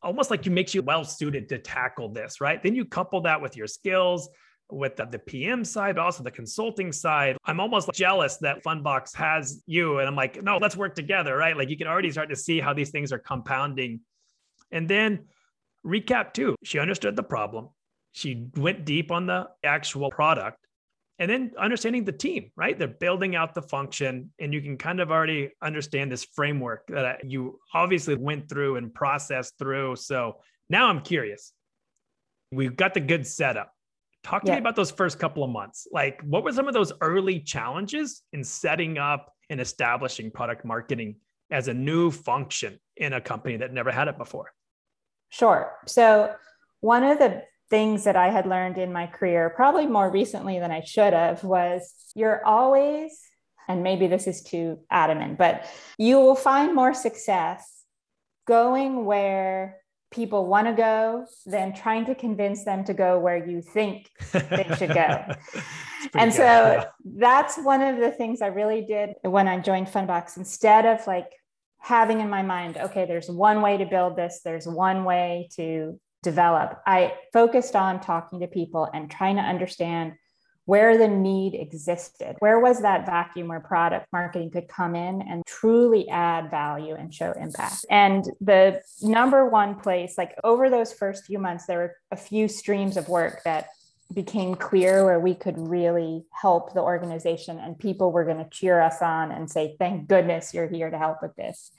almost 0.03 0.31
like 0.31 0.47
you 0.47 0.53
makes 0.53 0.75
you 0.75 0.83
well 0.83 1.05
suited 1.05 1.49
to 1.49 1.59
tackle 1.59 2.09
this, 2.11 2.41
right? 2.41 2.63
Then 2.63 2.75
you 2.75 2.85
couple 2.85 3.23
that 3.23 3.41
with 3.41 3.57
your 3.57 3.67
skills, 3.67 4.29
with 4.71 4.97
the, 4.97 5.07
the, 5.07 5.19
PM 5.19 5.65
side, 5.65 5.97
but 5.97 6.03
also 6.03 6.23
the 6.23 6.31
consulting 6.31 6.93
side. 6.93 7.37
I'm 7.45 7.61
almost 7.61 7.91
jealous 7.93 8.37
that 8.39 8.63
Fundbox 8.65 9.15
has 9.15 9.63
you. 9.67 9.99
And 9.99 10.09
I'm 10.09 10.17
like, 10.17 10.43
no, 10.43 10.59
let's 10.59 10.77
work 10.77 10.95
together, 10.95 11.37
right? 11.37 11.57
Like 11.57 11.71
you 11.71 11.77
can 11.77 11.87
already 11.87 12.11
start 12.11 12.31
to 12.31 12.37
see 12.37 12.61
how 12.61 12.73
these 12.73 12.91
things 12.91 13.13
are 13.13 13.19
compounding. 13.19 14.01
And 14.73 14.89
then 14.89 15.27
recap 15.87 16.33
too, 16.33 16.57
she 16.65 16.79
understood 16.79 17.17
the 17.17 17.23
problem. 17.23 17.69
She 18.13 18.49
went 18.57 18.85
deep 18.85 19.11
on 19.11 19.27
the 19.27 19.49
actual 19.63 20.11
product 20.11 20.67
and 21.19 21.31
then 21.31 21.53
understanding 21.59 22.05
the 22.05 22.13
team, 22.13 22.51
right? 22.57 22.79
They're 22.79 22.89
building 22.89 23.37
out 23.37 23.55
the 23.55 23.63
function, 23.63 24.31
and 24.39 24.53
you 24.53 24.61
can 24.61 24.77
kind 24.77 25.01
of 25.01 25.11
already 25.11 25.51
understand 25.63 26.13
this 26.13 26.25
framework 26.25 26.87
that 26.89 27.31
you 27.31 27.59
obviously 27.73 28.17
went 28.17 28.49
through 28.49 28.77
and 28.77 28.93
processed 28.93 29.55
through. 29.59 29.97
So 29.97 30.41
now 30.69 30.89
I'm 30.89 31.01
curious. 31.01 31.53
We've 32.53 32.77
got 32.77 32.93
the 32.93 33.01
good 33.01 33.27
setup 33.27 33.73
Talk 34.27 34.43
to 34.43 34.49
yeah. 34.49 34.55
me 34.55 34.59
about 34.59 34.75
those 34.75 34.91
first 34.91 35.21
couple 35.21 35.45
of 35.45 35.51
months. 35.51 35.87
Like, 35.93 36.21
what 36.23 36.43
were 36.43 36.53
some 36.53 36.67
of 36.67 36.75
those 36.75 36.93
early 37.01 37.39
challenges 37.39 38.23
in 38.33 38.43
setting 38.43 38.99
up 38.99 39.33
and 39.51 39.61
establishing 39.61 40.33
product 40.33 40.65
marketing 40.65 41.15
as 41.53 41.69
a 41.69 41.75
new 41.75 42.11
function 42.11 42.81
in 42.97 43.13
a 43.13 43.21
company 43.21 43.59
that 43.59 43.73
never 43.73 43.93
had 43.93 44.09
it 44.09 44.19
before? 44.19 44.53
Sure. 45.29 45.77
So, 45.87 46.35
one 46.81 47.05
of 47.05 47.21
the 47.21 47.45
things 47.71 48.03
that 48.03 48.17
I 48.17 48.31
had 48.31 48.47
learned 48.47 48.79
in 48.79 48.93
my 48.93 49.07
career, 49.07 49.49
probably 49.55 49.87
more 49.87 50.11
recently 50.11 50.59
than 50.59 50.73
I 50.73 50.81
should 50.81 51.13
have, 51.13 51.45
was 51.45 51.95
you're 52.17 52.45
always, 52.45 53.21
and 53.69 53.85
maybe 53.85 54.09
this 54.09 54.27
is 54.27 54.43
too 54.43 54.81
adamant, 54.91 55.39
but 55.39 55.71
you 55.99 56.19
will 56.19 56.35
find 56.35 56.75
more 56.75 56.95
success 56.95 57.85
going 58.49 59.05
where 59.05 59.79
people 60.17 60.47
want 60.47 60.67
to 60.67 60.73
go 60.73 61.27
than 61.45 61.75
trying 61.75 62.07
to 62.07 62.15
convince 62.15 62.65
them 62.65 62.83
to 62.85 62.95
go 62.95 63.21
where 63.21 63.37
you 63.37 63.63
think 63.63 64.11
they 64.33 64.67
should 64.79 64.95
go. 64.95 65.25
and 66.15 66.33
so 66.33 66.43
yeah. 66.43 66.85
that's 67.05 67.59
one 67.59 67.83
of 67.83 67.99
the 67.99 68.11
things 68.11 68.41
I 68.41 68.47
really 68.47 68.83
did 68.83 69.11
when 69.23 69.47
I 69.47 69.61
joined 69.61 69.89
Fundbox. 69.89 70.39
Instead 70.39 70.87
of 70.87 71.07
like 71.07 71.31
having 71.79 72.21
in 72.21 72.31
my 72.31 72.43
mind, 72.43 72.79
okay, 72.79 73.05
there's 73.05 73.31
one 73.31 73.61
way 73.61 73.77
to 73.77 73.85
build 73.85 74.17
this, 74.17 74.41
there's 74.43 74.67
one 74.67 75.05
way 75.05 75.49
to 75.57 76.01
develop, 76.23 76.81
I 76.87 77.15
focused 77.33 77.77
on 77.77 78.01
talking 78.01 78.41
to 78.41 78.49
people 78.49 78.89
and 78.93 79.09
trying 79.09 79.37
to 79.37 79.43
understand 79.43 80.15
where 80.67 80.99
the 80.99 81.09
need 81.09 81.55
existed. 81.55 82.37
Where 82.41 82.61
was 82.61 82.83
that 82.83 83.07
vacuum 83.07 83.49
where 83.49 83.61
product 83.61 84.07
marketing 84.13 84.51
could 84.51 84.69
come 84.69 84.95
in 84.95 85.23
and 85.23 85.47
truly 85.47 86.09
add 86.09 86.51
value 86.51 86.95
and 86.95 87.15
show 87.15 87.33
impact? 87.33 87.87
And 87.89 88.25
the 88.41 88.83
number 89.01 89.49
one 89.49 89.77
place, 89.77 90.19
like 90.19 90.35
over 90.45 90.69
those 90.69 90.93
first 90.93 91.25
few 91.25 91.39
months, 91.39 91.67
there 91.67 91.79
were 91.79 91.97
a 92.11 92.17
few 92.17 92.49
streams 92.49 92.97
of 92.97 93.09
work 93.09 93.43
that 93.45 93.69
became 94.13 94.55
clear 94.55 95.05
where 95.05 95.21
we 95.21 95.35
could 95.35 95.57
really 95.57 96.25
help 96.31 96.75
the 96.75 96.81
organization 96.81 97.59
and 97.59 97.79
people 97.79 98.13
were 98.13 98.25
going 98.25 98.39
to 98.39 98.51
cheer 98.51 98.81
us 98.81 99.03
on 99.03 99.33
and 99.33 99.51
say, 99.51 99.77
thank 99.79 100.09
goodness 100.09 100.53
you're 100.53 100.69
here 100.69 100.91
to 100.91 100.99
help 100.99 101.19
with 101.23 101.35
this. 101.37 101.73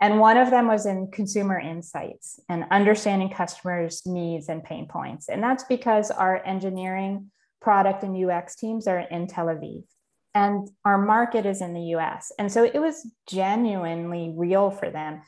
And 0.00 0.20
one 0.20 0.36
of 0.36 0.50
them 0.50 0.68
was 0.68 0.84
in 0.84 1.10
consumer 1.10 1.58
insights 1.58 2.38
and 2.48 2.66
understanding 2.70 3.30
customers' 3.30 4.02
needs 4.04 4.48
and 4.48 4.62
pain 4.62 4.86
points. 4.86 5.28
And 5.30 5.42
that's 5.42 5.64
because 5.64 6.10
our 6.10 6.44
engineering, 6.44 7.30
product, 7.60 8.02
and 8.02 8.30
UX 8.30 8.56
teams 8.56 8.86
are 8.86 9.00
in 9.00 9.26
Tel 9.26 9.46
Aviv 9.46 9.84
and 10.36 10.68
our 10.84 10.98
market 10.98 11.46
is 11.46 11.62
in 11.62 11.72
the 11.72 11.96
US. 11.96 12.30
And 12.38 12.52
so 12.52 12.62
it 12.62 12.78
was 12.78 13.10
genuinely 13.26 14.34
real 14.36 14.70
for 14.70 14.90
them 14.90 15.22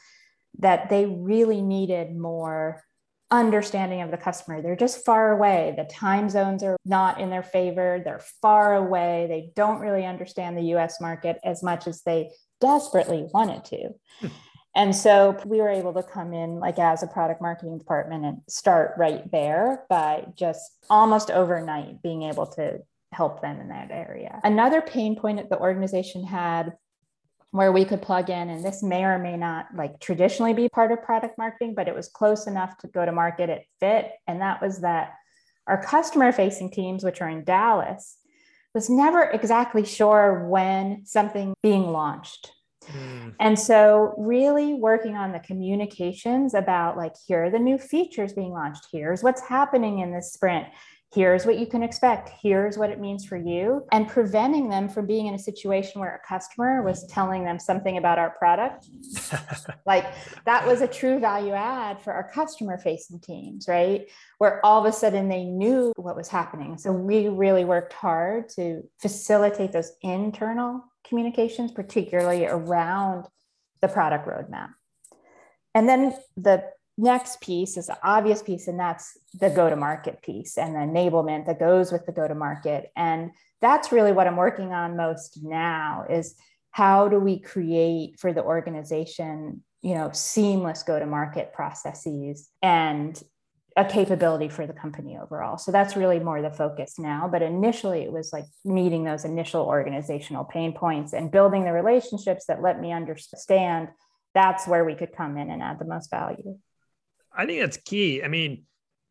that 0.59 0.91
they 0.91 1.07
really 1.07 1.63
needed 1.63 2.15
more 2.15 2.85
understanding 3.31 4.03
of 4.03 4.11
the 4.11 4.19
customer. 4.19 4.61
They're 4.61 4.77
just 4.77 5.07
far 5.07 5.33
away. 5.33 5.73
The 5.79 5.85
time 5.85 6.29
zones 6.29 6.63
are 6.63 6.77
not 6.85 7.23
in 7.23 7.31
their 7.31 7.43
favor. 7.43 8.03
They're 8.05 8.21
far 8.43 8.75
away. 8.75 9.27
They 9.31 9.51
don't 9.57 9.81
really 9.81 10.05
understand 10.05 10.59
the 10.59 10.75
US 10.77 11.01
market 11.01 11.39
as 11.43 11.63
much 11.63 11.87
as 11.87 12.03
they 12.03 12.31
desperately 12.61 13.27
wanted 13.33 13.65
to. 13.65 13.89
Hmm. 14.21 14.27
And 14.75 14.95
so 14.95 15.37
we 15.45 15.61
were 15.61 15.71
able 15.71 15.93
to 15.95 16.03
come 16.03 16.33
in 16.33 16.61
like 16.61 16.79
as 16.79 17.03
a 17.03 17.07
product 17.07 17.41
marketing 17.43 17.79
department 17.79 18.25
and 18.25 18.41
start 18.49 18.95
right 18.97 19.29
there 19.33 19.85
by 19.89 20.27
just 20.35 20.63
almost 20.89 21.31
overnight 21.31 22.03
being 22.03 22.23
able 22.23 22.47
to 22.47 22.81
help 23.13 23.41
them 23.41 23.61
in 23.61 23.69
that 23.69 23.91
area. 23.91 24.41
Another 24.45 24.81
pain 24.81 25.17
point 25.17 25.39
that 25.39 25.51
the 25.51 25.59
organization 25.59 26.25
had 26.25 26.75
where 27.51 27.73
we 27.73 27.85
could 27.85 28.03
plug 28.03 28.29
in 28.29 28.51
and 28.51 28.65
this 28.65 28.83
may 28.83 29.05
or 29.05 29.19
may 29.19 29.37
not 29.37 29.67
like 29.75 29.99
traditionally 30.01 30.53
be 30.53 30.69
part 30.69 30.93
of 30.93 31.03
product 31.03 31.39
marketing 31.39 31.75
but 31.75 31.89
it 31.89 31.95
was 31.95 32.09
close 32.09 32.47
enough 32.47 32.77
to 32.77 32.87
go 32.89 33.05
to 33.05 33.13
market 33.13 33.49
it 33.49 33.65
fit 33.81 34.13
and 34.27 34.43
that 34.43 34.61
was 34.61 34.81
that 34.81 35.15
our 35.67 35.83
customer 35.83 36.31
facing 36.31 36.71
teams 36.71 37.03
which 37.03 37.23
are 37.23 37.29
in 37.29 37.45
dallas 37.45 38.19
was 38.75 38.91
never 38.91 39.23
exactly 39.23 39.85
sure 39.85 40.47
when 40.49 41.05
something 41.07 41.55
being 41.63 41.91
launched 41.91 42.53
mm. 42.93 43.35
and 43.41 43.59
so 43.59 44.15
really 44.19 44.75
working 44.75 45.17
on 45.17 45.33
the 45.33 45.41
communications 45.41 46.55
about 46.55 46.97
like 46.97 47.15
here 47.27 47.45
are 47.45 47.51
the 47.51 47.59
new 47.59 47.79
features 47.79 48.33
being 48.33 48.53
launched. 48.53 48.87
Here's 48.93 49.23
what's 49.23 49.43
happening 49.43 50.01
in 50.01 50.13
this 50.13 50.33
sprint. 50.33 50.67
Here's 51.15 51.47
what 51.47 51.59
you 51.59 51.67
can 51.67 51.83
expect. 51.83 52.31
Here's 52.43 52.77
what 52.77 52.91
it 52.91 53.01
means 53.01 53.25
for 53.25 53.39
you. 53.39 53.87
And 53.93 54.07
preventing 54.07 54.69
them 54.69 54.91
from 54.91 55.07
being 55.07 55.27
in 55.27 55.33
a 55.33 55.39
situation 55.39 56.01
where 56.01 56.15
a 56.23 56.29
customer 56.29 56.83
was 56.83 57.07
telling 57.07 57.45
them 57.45 57.59
something 57.59 57.97
about 57.97 58.19
our 58.19 58.31
product. 58.31 58.89
Like 59.87 60.13
that 60.45 60.67
was 60.67 60.83
a 60.83 60.87
true 60.87 61.19
value 61.19 61.55
add 61.55 62.03
for 62.03 62.13
our 62.13 62.31
customer 62.31 62.77
facing 62.77 63.21
teams 63.21 63.67
right? 63.67 64.07
Where 64.37 64.65
all 64.65 64.85
of 64.85 64.87
a 64.87 64.93
sudden 64.95 65.29
they 65.29 65.45
knew 65.45 65.93
what 65.97 66.15
was 66.15 66.29
happening. 66.29 66.77
So 66.77 66.93
we 66.93 67.29
really 67.29 67.65
worked 67.65 67.95
hard 67.95 68.51
to 68.51 68.83
facilitate 69.01 69.73
those 69.73 69.93
internal 70.03 70.85
communications 71.09 71.73
particularly 71.73 72.47
around 72.47 73.27
the 73.81 73.89
product 73.89 74.27
roadmap 74.27 74.71
and 75.75 75.89
then 75.89 76.15
the 76.37 76.65
next 76.99 77.41
piece 77.41 77.77
is 77.77 77.87
the 77.87 77.97
obvious 78.03 78.43
piece, 78.43 78.67
and 78.67 78.79
that's 78.79 79.17
the 79.35 79.49
go 79.49 79.71
to 79.71 79.77
market 79.77 80.21
piece 80.23 80.59
and 80.59 80.75
the 80.75 80.81
enablement 80.81 81.47
that 81.47 81.61
goes 81.61 81.93
with 81.93 82.05
the 82.05 82.13
go 82.13 82.27
to 82.27 82.35
market. 82.35 82.91
And 82.97 83.31
that's 83.61 83.93
really 83.93 84.13
what 84.13 84.27
I'm 84.27 84.37
working 84.37 84.73
on 84.73 84.97
most 84.97 85.39
now 85.43 86.05
is 86.11 86.35
how 86.73 87.09
do 87.09 87.19
we 87.19 87.39
create 87.39 88.19
for 88.19 88.33
the 88.33 88.43
organization, 88.43 89.63
you 89.81 89.95
know, 89.95 90.11
seamless 90.13 90.83
go 90.83 90.99
to 90.99 91.07
market 91.07 91.53
processes 91.53 92.49
and 92.61 93.21
a 93.79 93.85
capability 93.85 94.49
for 94.49 94.67
the 94.67 94.73
company 94.73 95.17
overall. 95.17 95.57
So 95.57 95.71
that's 95.71 95.95
really 95.95 96.19
more 96.19 96.43
the 96.43 96.51
focus 96.51 96.99
now. 96.99 97.29
But 97.31 97.43
initially, 97.43 98.03
it 98.03 98.11
was 98.11 98.33
like 98.33 98.45
meeting 98.65 99.05
those 99.05 99.25
initial 99.25 99.63
organizational 99.63 100.45
pain 100.45 100.73
points 100.73 101.13
and 101.13 101.31
building 101.31 101.63
the 101.63 101.73
relationships 101.73 102.47
that 102.47 102.61
let 102.61 102.81
me 102.81 102.93
understand 102.93 103.89
that's 104.35 104.67
where 104.67 104.85
we 104.85 104.97
could 104.97 105.13
come 105.17 105.37
in 105.37 105.49
and 105.49 105.63
add 105.63 105.79
the 105.79 105.85
most 105.85 106.11
value. 106.11 106.59
I 107.33 107.47
think 107.47 107.61
that's 107.61 107.77
key. 107.77 108.21
I 108.25 108.27
mean, 108.27 108.65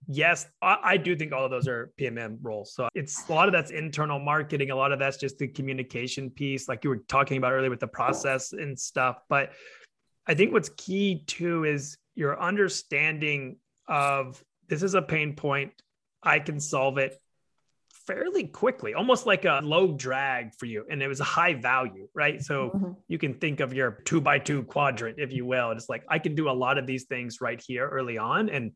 yes, 0.05 0.45
I, 0.61 0.77
I, 0.83 0.97
do 0.97 1.15
think 1.15 1.31
all 1.31 1.45
of 1.45 1.51
those 1.51 1.69
are 1.69 1.93
PMM 1.97 2.39
roles. 2.41 2.73
So 2.73 2.89
it's 2.93 3.29
a 3.29 3.33
lot 3.33 3.47
of 3.47 3.53
that's 3.53 3.71
internal 3.71 4.19
marketing, 4.19 4.71
a 4.71 4.75
lot 4.75 4.91
of 4.91 4.99
that's 4.99 5.15
just 5.15 5.37
the 5.37 5.47
communication 5.47 6.29
piece, 6.29 6.67
like 6.67 6.83
you 6.83 6.89
were 6.89 7.03
talking 7.07 7.37
about 7.37 7.53
earlier 7.53 7.69
with 7.69 7.79
the 7.79 7.87
process 7.87 8.51
and 8.51 8.77
stuff. 8.77 9.21
But 9.29 9.53
I 10.27 10.33
think 10.33 10.51
what's 10.51 10.69
key 10.75 11.23
too 11.25 11.63
is 11.63 11.97
your 12.15 12.41
understanding 12.41 13.57
of 13.87 14.43
this 14.67 14.83
is 14.83 14.93
a 14.93 15.01
pain 15.01 15.35
point. 15.35 15.71
I 16.23 16.39
can 16.39 16.59
solve 16.59 16.97
it 16.97 17.17
fairly 18.05 18.45
quickly, 18.45 18.93
almost 18.93 19.25
like 19.25 19.45
a 19.45 19.59
low 19.63 19.91
drag 19.91 20.55
for 20.55 20.65
you. 20.65 20.85
And 20.89 21.03
it 21.03 21.07
was 21.07 21.19
a 21.19 21.25
high 21.25 21.53
value, 21.53 22.07
right? 22.15 22.41
So 22.41 22.69
mm-hmm. 22.69 22.91
you 23.07 23.17
can 23.17 23.35
think 23.35 23.59
of 23.59 23.73
your 23.73 23.99
two 24.05 24.21
by 24.21 24.39
two 24.39 24.63
quadrant, 24.63 25.19
if 25.19 25.33
you 25.33 25.45
will. 25.45 25.71
It's 25.71 25.89
like 25.89 26.03
I 26.07 26.17
can 26.19 26.33
do 26.33 26.49
a 26.49 26.51
lot 26.51 26.77
of 26.77 26.87
these 26.87 27.03
things 27.03 27.41
right 27.41 27.61
here 27.65 27.87
early 27.87 28.17
on 28.17 28.49
and 28.49 28.71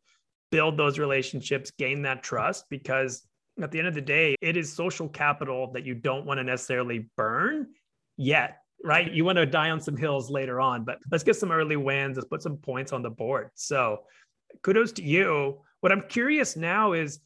build 0.51 0.77
those 0.77 0.99
relationships, 0.99 1.71
gain 1.71 2.01
that 2.01 2.23
trust 2.23 2.65
because 2.69 3.25
at 3.61 3.71
the 3.71 3.79
end 3.79 3.87
of 3.87 3.95
the 3.95 4.01
day, 4.01 4.35
it 4.41 4.57
is 4.57 4.73
social 4.73 5.07
capital 5.07 5.71
that 5.73 5.85
you 5.85 5.95
don't 5.95 6.25
want 6.25 6.39
to 6.39 6.43
necessarily 6.43 7.09
burn 7.15 7.67
yet, 8.17 8.57
right? 8.83 9.11
You 9.11 9.23
want 9.23 9.37
to 9.37 9.45
die 9.45 9.69
on 9.69 9.79
some 9.79 9.95
hills 9.95 10.29
later 10.29 10.59
on, 10.59 10.83
but 10.83 10.99
let's 11.09 11.23
get 11.23 11.35
some 11.37 11.51
early 11.51 11.77
wins. 11.77 12.17
Let's 12.17 12.27
put 12.27 12.41
some 12.41 12.57
points 12.57 12.91
on 12.91 13.01
the 13.01 13.09
board. 13.09 13.49
So 13.55 14.01
kudos 14.61 14.91
to 14.93 15.03
you. 15.03 15.61
What 15.81 15.91
I'm 15.91 16.03
curious 16.03 16.55
now 16.55 16.93
is, 16.93 17.19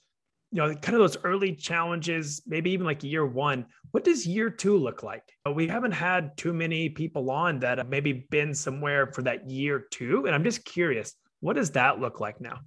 you 0.51 0.61
know, 0.61 0.73
kind 0.75 0.95
of 0.95 1.01
those 1.01 1.17
early 1.23 1.53
challenges, 1.53 2.41
maybe 2.47 2.71
even 2.71 2.85
like 2.85 3.03
year 3.03 3.25
one. 3.25 3.65
What 3.91 4.03
does 4.03 4.25
year 4.25 4.49
two 4.49 4.77
look 4.77 5.03
like? 5.03 5.23
Uh, 5.45 5.51
we 5.51 5.67
haven't 5.67 5.91
had 5.91 6.35
too 6.37 6.53
many 6.53 6.89
people 6.89 7.29
on 7.29 7.59
that 7.59 7.77
have 7.77 7.89
maybe 7.89 8.25
been 8.29 8.53
somewhere 8.53 9.11
for 9.13 9.21
that 9.23 9.49
year 9.49 9.85
two. 9.91 10.25
And 10.25 10.33
I'm 10.33 10.43
just 10.43 10.65
curious, 10.65 11.13
what 11.41 11.57
does 11.57 11.71
that 11.71 11.99
look 11.99 12.19
like 12.19 12.39
now? 12.39 12.59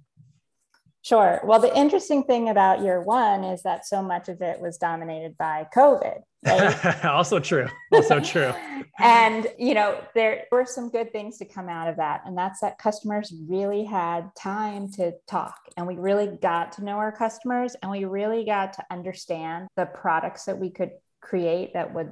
Sure. 1.01 1.39
Well, 1.43 1.59
the 1.59 1.75
interesting 1.75 2.23
thing 2.23 2.49
about 2.49 2.81
year 2.81 3.01
one 3.01 3.43
is 3.43 3.63
that 3.63 3.87
so 3.87 4.03
much 4.03 4.29
of 4.29 4.41
it 4.41 4.59
was 4.59 4.77
dominated 4.77 5.37
by 5.37 5.67
COVID. 5.75 6.21
Right? 6.45 7.05
also 7.05 7.39
true. 7.39 7.67
Also 7.93 8.19
true. 8.19 8.53
and, 8.99 9.47
you 9.57 9.73
know, 9.73 9.99
there 10.15 10.45
were 10.51 10.65
some 10.65 10.89
good 10.89 11.11
things 11.11 11.37
to 11.39 11.45
come 11.45 11.67
out 11.67 11.89
of 11.89 11.97
that. 11.97 12.21
And 12.25 12.37
that's 12.37 12.61
that 12.61 12.77
customers 12.77 13.33
really 13.47 13.83
had 13.83 14.31
time 14.35 14.89
to 14.93 15.13
talk 15.27 15.57
and 15.75 15.85
we 15.85 15.95
really 15.95 16.27
got 16.27 16.73
to 16.73 16.83
know 16.83 16.97
our 16.97 17.11
customers 17.11 17.75
and 17.81 17.91
we 17.91 18.05
really 18.05 18.45
got 18.45 18.73
to 18.73 18.85
understand 18.89 19.67
the 19.75 19.85
products 19.85 20.45
that 20.45 20.57
we 20.57 20.69
could 20.69 20.91
create 21.21 21.73
that 21.73 21.93
would 21.93 22.11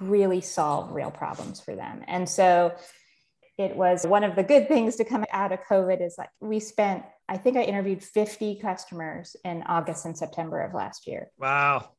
really 0.00 0.40
solve 0.40 0.92
real 0.92 1.10
problems 1.10 1.60
for 1.60 1.74
them. 1.74 2.02
And 2.06 2.28
so 2.28 2.74
it 3.58 3.74
was 3.74 4.06
one 4.06 4.24
of 4.24 4.36
the 4.36 4.42
good 4.42 4.68
things 4.68 4.96
to 4.96 5.04
come 5.04 5.24
out 5.32 5.52
of 5.52 5.60
COVID 5.68 6.04
is 6.04 6.16
like 6.18 6.28
we 6.40 6.60
spent, 6.60 7.04
I 7.28 7.38
think 7.38 7.56
I 7.56 7.62
interviewed 7.62 8.02
50 8.02 8.58
customers 8.60 9.34
in 9.44 9.62
August 9.62 10.04
and 10.04 10.16
September 10.16 10.60
of 10.60 10.74
last 10.74 11.06
year. 11.06 11.30
Wow. 11.38 11.90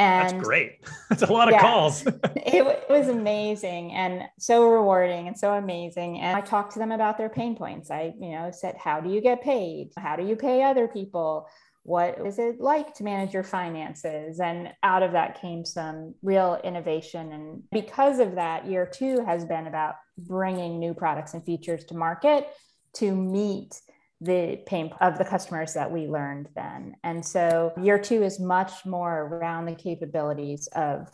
And 0.00 0.30
that's 0.30 0.42
great. 0.42 0.78
That's 1.10 1.22
a 1.22 1.32
lot 1.32 1.48
of 1.48 1.52
yeah, 1.52 1.60
calls. 1.60 2.06
it, 2.06 2.14
it, 2.46 2.88
was 2.88 3.08
amazing 3.08 3.92
and 3.92 4.22
so 4.38 4.66
rewarding 4.70 5.28
and 5.28 5.36
so 5.36 5.52
amazing. 5.52 6.20
And 6.20 6.34
I 6.34 6.40
talked 6.40 6.72
to 6.72 6.78
them 6.78 6.90
about 6.90 7.18
their 7.18 7.28
pain 7.28 7.54
points. 7.54 7.90
I, 7.90 8.14
you 8.18 8.30
know, 8.30 8.50
said, 8.50 8.76
how 8.78 9.00
do 9.00 9.10
you 9.10 9.20
get 9.20 9.42
paid? 9.42 9.90
How 9.98 10.16
do 10.16 10.24
you 10.24 10.36
pay 10.36 10.62
other 10.62 10.88
people? 10.88 11.48
What 11.82 12.18
is 12.24 12.38
it 12.38 12.60
like 12.60 12.94
to 12.94 13.04
manage 13.04 13.34
your 13.34 13.42
finances? 13.42 14.40
And 14.40 14.72
out 14.82 15.02
of 15.02 15.12
that 15.12 15.38
came 15.38 15.66
some 15.66 16.14
real 16.22 16.58
innovation. 16.64 17.32
And 17.32 17.62
because 17.70 18.20
of 18.20 18.36
that, 18.36 18.66
year 18.66 18.86
two 18.90 19.22
has 19.26 19.44
been 19.44 19.66
about 19.66 19.96
bringing 20.16 20.78
new 20.78 20.94
products 20.94 21.34
and 21.34 21.44
features 21.44 21.84
to 21.86 21.94
market 21.94 22.48
to 22.94 23.14
meet 23.14 23.78
the 24.20 24.60
pain 24.66 24.92
of 25.00 25.16
the 25.16 25.24
customers 25.24 25.74
that 25.74 25.90
we 25.90 26.06
learned 26.06 26.48
then. 26.54 26.94
And 27.02 27.24
so 27.24 27.72
year 27.80 27.98
two 27.98 28.22
is 28.22 28.38
much 28.38 28.84
more 28.84 29.22
around 29.22 29.66
the 29.66 29.74
capabilities 29.74 30.68
of 30.74 31.08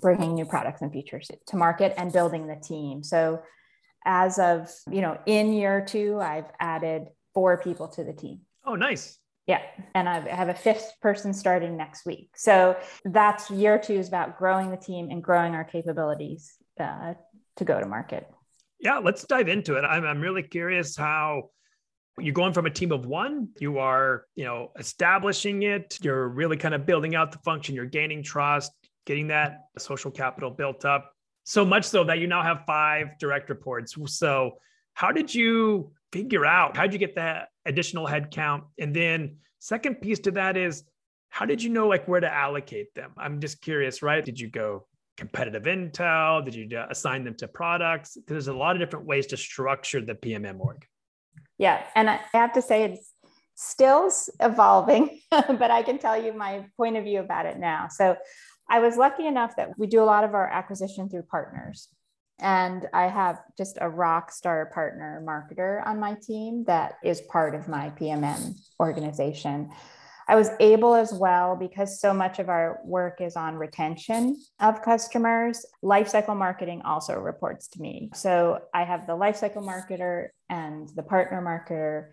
bringing 0.00 0.34
new 0.34 0.44
products 0.44 0.82
and 0.82 0.92
features 0.92 1.30
to 1.46 1.56
market 1.56 1.94
and 1.96 2.12
building 2.12 2.46
the 2.46 2.56
team. 2.56 3.02
So 3.02 3.42
as 4.04 4.38
of, 4.38 4.70
you 4.90 5.00
know, 5.00 5.18
in 5.26 5.52
year 5.52 5.84
two, 5.86 6.18
I've 6.20 6.50
added 6.60 7.08
four 7.32 7.58
people 7.58 7.88
to 7.88 8.04
the 8.04 8.12
team. 8.12 8.40
Oh, 8.64 8.74
nice. 8.74 9.18
Yeah. 9.46 9.62
And 9.94 10.08
I 10.08 10.20
have 10.28 10.48
a 10.48 10.54
fifth 10.54 10.94
person 11.00 11.32
starting 11.32 11.76
next 11.76 12.04
week. 12.04 12.30
So 12.36 12.76
that's 13.04 13.50
year 13.50 13.78
two 13.78 13.94
is 13.94 14.08
about 14.08 14.38
growing 14.38 14.70
the 14.70 14.76
team 14.76 15.08
and 15.10 15.22
growing 15.22 15.54
our 15.54 15.64
capabilities 15.64 16.54
uh, 16.80 17.14
to 17.56 17.64
go 17.64 17.78
to 17.78 17.86
market. 17.86 18.28
Yeah, 18.80 18.98
let's 18.98 19.24
dive 19.24 19.48
into 19.48 19.76
it. 19.76 19.82
I'm, 19.82 20.04
I'm 20.04 20.20
really 20.20 20.42
curious 20.42 20.96
how 20.96 21.50
you're 22.18 22.34
going 22.34 22.52
from 22.52 22.66
a 22.66 22.70
team 22.70 22.92
of 22.92 23.04
one 23.06 23.48
you 23.58 23.78
are 23.78 24.24
you 24.34 24.44
know 24.44 24.70
establishing 24.78 25.62
it. 25.62 25.98
You're 26.02 26.28
really 26.28 26.56
kind 26.56 26.74
of 26.74 26.86
building 26.86 27.14
out 27.14 27.32
the 27.32 27.38
function. 27.38 27.74
You're 27.74 27.86
gaining 27.86 28.22
trust 28.22 28.72
getting 29.06 29.28
that 29.28 29.68
social 29.78 30.10
capital 30.10 30.50
built 30.50 30.84
up. 30.84 31.12
So 31.44 31.64
much 31.64 31.84
so 31.84 32.04
that 32.04 32.18
you 32.18 32.26
now 32.26 32.42
have 32.42 32.64
five 32.66 33.18
direct 33.18 33.48
reports. 33.48 33.96
So 34.06 34.58
how 34.94 35.12
did 35.12 35.34
you 35.34 35.92
figure 36.12 36.44
out 36.44 36.76
how 36.76 36.82
did 36.82 36.92
you 36.92 36.98
get 36.98 37.14
that 37.14 37.48
additional 37.64 38.06
headcount 38.06 38.64
and 38.78 38.94
then 38.94 39.36
second 39.58 40.00
piece 40.00 40.18
to 40.20 40.30
that 40.32 40.56
is 40.56 40.84
how 41.28 41.44
did 41.44 41.62
you 41.62 41.70
know 41.70 41.86
like 41.86 42.06
where 42.08 42.20
to 42.20 42.32
allocate 42.32 42.94
them? 42.94 43.12
I'm 43.16 43.40
just 43.40 43.60
curious 43.62 44.02
right? 44.02 44.24
Did 44.24 44.40
you 44.40 44.48
go 44.48 44.86
competitive 45.16 45.62
intel? 45.64 46.44
Did 46.44 46.54
you 46.54 46.76
uh, 46.76 46.86
assign 46.90 47.24
them 47.24 47.34
to 47.36 47.48
products? 47.48 48.18
There's 48.26 48.48
a 48.48 48.52
lot 48.52 48.74
of 48.74 48.80
different 48.80 49.06
ways 49.06 49.26
to 49.28 49.36
structure 49.36 50.00
the 50.00 50.14
pmm 50.14 50.58
org 50.58 50.84
yeah. 51.58 51.84
And 51.94 52.10
I 52.10 52.20
have 52.32 52.52
to 52.54 52.62
say, 52.62 52.84
it's 52.84 53.12
still 53.54 54.10
evolving, 54.40 55.20
but 55.30 55.70
I 55.70 55.82
can 55.82 55.98
tell 55.98 56.20
you 56.20 56.32
my 56.32 56.66
point 56.76 56.96
of 56.96 57.04
view 57.04 57.20
about 57.20 57.46
it 57.46 57.58
now. 57.58 57.88
So 57.90 58.16
I 58.68 58.80
was 58.80 58.96
lucky 58.96 59.26
enough 59.26 59.56
that 59.56 59.78
we 59.78 59.86
do 59.86 60.02
a 60.02 60.04
lot 60.04 60.24
of 60.24 60.34
our 60.34 60.48
acquisition 60.48 61.08
through 61.08 61.22
partners. 61.22 61.88
And 62.38 62.86
I 62.92 63.06
have 63.06 63.40
just 63.56 63.78
a 63.80 63.88
rock 63.88 64.30
star 64.30 64.66
partner 64.66 65.22
marketer 65.26 65.86
on 65.86 65.98
my 65.98 66.16
team 66.22 66.64
that 66.66 66.98
is 67.02 67.22
part 67.22 67.54
of 67.54 67.66
my 67.66 67.90
PMM 67.90 68.54
organization. 68.78 69.70
I 70.28 70.34
was 70.34 70.50
able 70.58 70.94
as 70.94 71.12
well 71.12 71.54
because 71.54 72.00
so 72.00 72.12
much 72.12 72.38
of 72.38 72.48
our 72.48 72.80
work 72.84 73.20
is 73.20 73.36
on 73.36 73.56
retention 73.56 74.36
of 74.60 74.82
customers. 74.82 75.64
Lifecycle 75.84 76.36
marketing 76.36 76.82
also 76.84 77.14
reports 77.14 77.68
to 77.68 77.80
me. 77.80 78.10
So 78.14 78.60
I 78.74 78.84
have 78.84 79.06
the 79.06 79.12
lifecycle 79.12 79.62
marketer 79.62 80.28
and 80.48 80.88
the 80.96 81.04
partner 81.04 81.40
marketer. 81.40 82.10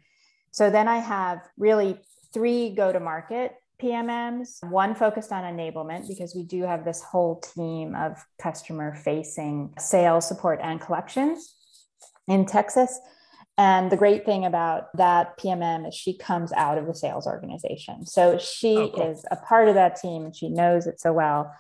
So 0.52 0.70
then 0.70 0.88
I 0.88 0.98
have 0.98 1.40
really 1.58 2.00
three 2.34 2.76
go 2.76 2.92
to 2.92 3.00
market 3.00 3.56
PMMs, 3.82 4.64
one 4.70 4.96
focused 4.96 5.32
on 5.32 5.44
enablement 5.44 6.08
because 6.08 6.34
we 6.36 6.44
do 6.44 6.64
have 6.64 6.86
this 6.86 7.02
whole 7.02 7.42
team 7.42 7.96
of 7.96 8.24
customer 8.42 8.96
facing 8.96 9.74
sales 9.78 10.28
support 10.28 10.60
and 10.64 10.80
collections 10.80 11.56
in 12.28 12.46
Texas. 12.46 13.00
And 13.58 13.92
the 13.92 13.98
great 13.98 14.26
thing 14.26 14.46
about 14.46 14.96
that 14.98 15.38
PMM 15.38 15.88
is 15.88 15.94
she 15.94 16.18
comes 16.18 16.52
out 16.54 16.80
of 16.80 16.88
the 16.88 16.96
sales 16.96 17.28
organization. 17.28 18.06
So 18.06 18.40
she 18.40 18.78
oh, 18.78 18.90
cool. 18.90 19.12
is 19.12 19.26
a 19.30 19.36
part 19.36 19.68
of 19.68 19.76
that 19.76 19.96
team 19.98 20.26
and 20.26 20.36
she 20.36 20.50
knows 20.50 20.88
it 20.88 21.00
so 21.00 21.14
well. 21.14 21.54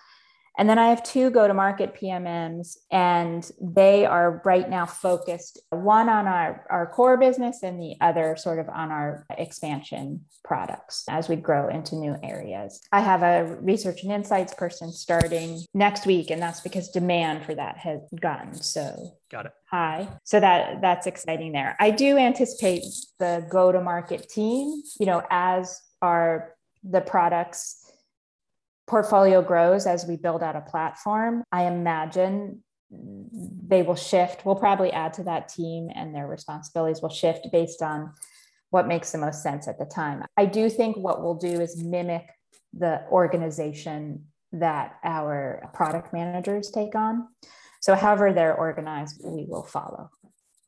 And 0.57 0.69
then 0.69 0.77
I 0.77 0.89
have 0.89 1.03
two 1.03 1.31
go 1.31 1.47
to 1.47 1.53
market 1.53 1.95
PMMs, 1.95 2.77
and 2.91 3.49
they 3.59 4.05
are 4.05 4.41
right 4.45 4.69
now 4.69 4.85
focused 4.85 5.59
one 5.71 6.09
on 6.09 6.27
our, 6.27 6.65
our 6.69 6.87
core 6.87 7.17
business 7.17 7.63
and 7.63 7.81
the 7.81 7.95
other 8.01 8.35
sort 8.35 8.59
of 8.59 8.69
on 8.69 8.91
our 8.91 9.25
expansion 9.37 10.25
products 10.43 11.05
as 11.09 11.27
we 11.27 11.35
grow 11.35 11.69
into 11.69 11.95
new 11.95 12.15
areas. 12.21 12.81
I 12.91 12.99
have 12.99 13.23
a 13.23 13.57
research 13.61 14.03
and 14.03 14.11
insights 14.11 14.53
person 14.53 14.91
starting 14.91 15.61
next 15.73 16.05
week, 16.05 16.29
and 16.29 16.41
that's 16.41 16.61
because 16.61 16.89
demand 16.89 17.45
for 17.45 17.55
that 17.55 17.77
has 17.77 18.01
gotten 18.21 18.53
so 18.53 19.17
got 19.31 19.47
it 19.47 19.53
high. 19.69 20.07
So 20.23 20.39
that 20.39 20.81
that's 20.81 21.07
exciting 21.07 21.53
there. 21.53 21.75
I 21.79 21.89
do 21.89 22.17
anticipate 22.17 22.83
the 23.19 23.45
go 23.49 23.71
to 23.71 23.81
market 23.81 24.29
team, 24.29 24.83
you 24.99 25.05
know, 25.05 25.23
as 25.31 25.81
our 26.01 26.53
the 26.83 27.01
products 27.01 27.83
portfolio 28.87 29.41
grows 29.41 29.85
as 29.85 30.05
we 30.05 30.17
build 30.17 30.43
out 30.43 30.55
a 30.55 30.61
platform, 30.61 31.43
I 31.51 31.65
imagine 31.65 32.63
they 32.91 33.81
will 33.81 33.95
shift. 33.95 34.45
We'll 34.45 34.55
probably 34.55 34.91
add 34.91 35.13
to 35.13 35.23
that 35.23 35.49
team 35.49 35.89
and 35.93 36.13
their 36.13 36.27
responsibilities 36.27 37.01
will 37.01 37.09
shift 37.09 37.47
based 37.51 37.81
on 37.81 38.13
what 38.69 38.87
makes 38.87 39.11
the 39.11 39.17
most 39.17 39.41
sense 39.41 39.67
at 39.67 39.79
the 39.79 39.85
time. 39.85 40.23
I 40.37 40.45
do 40.45 40.69
think 40.69 40.97
what 40.97 41.23
we'll 41.23 41.35
do 41.35 41.61
is 41.61 41.83
mimic 41.83 42.27
the 42.73 43.05
organization 43.09 44.25
that 44.51 44.95
our 45.03 45.69
product 45.73 46.13
managers 46.13 46.71
take 46.71 46.95
on. 46.95 47.27
So, 47.81 47.95
however 47.95 48.31
they're 48.33 48.55
organized, 48.55 49.21
we 49.23 49.45
will 49.47 49.63
follow. 49.63 50.09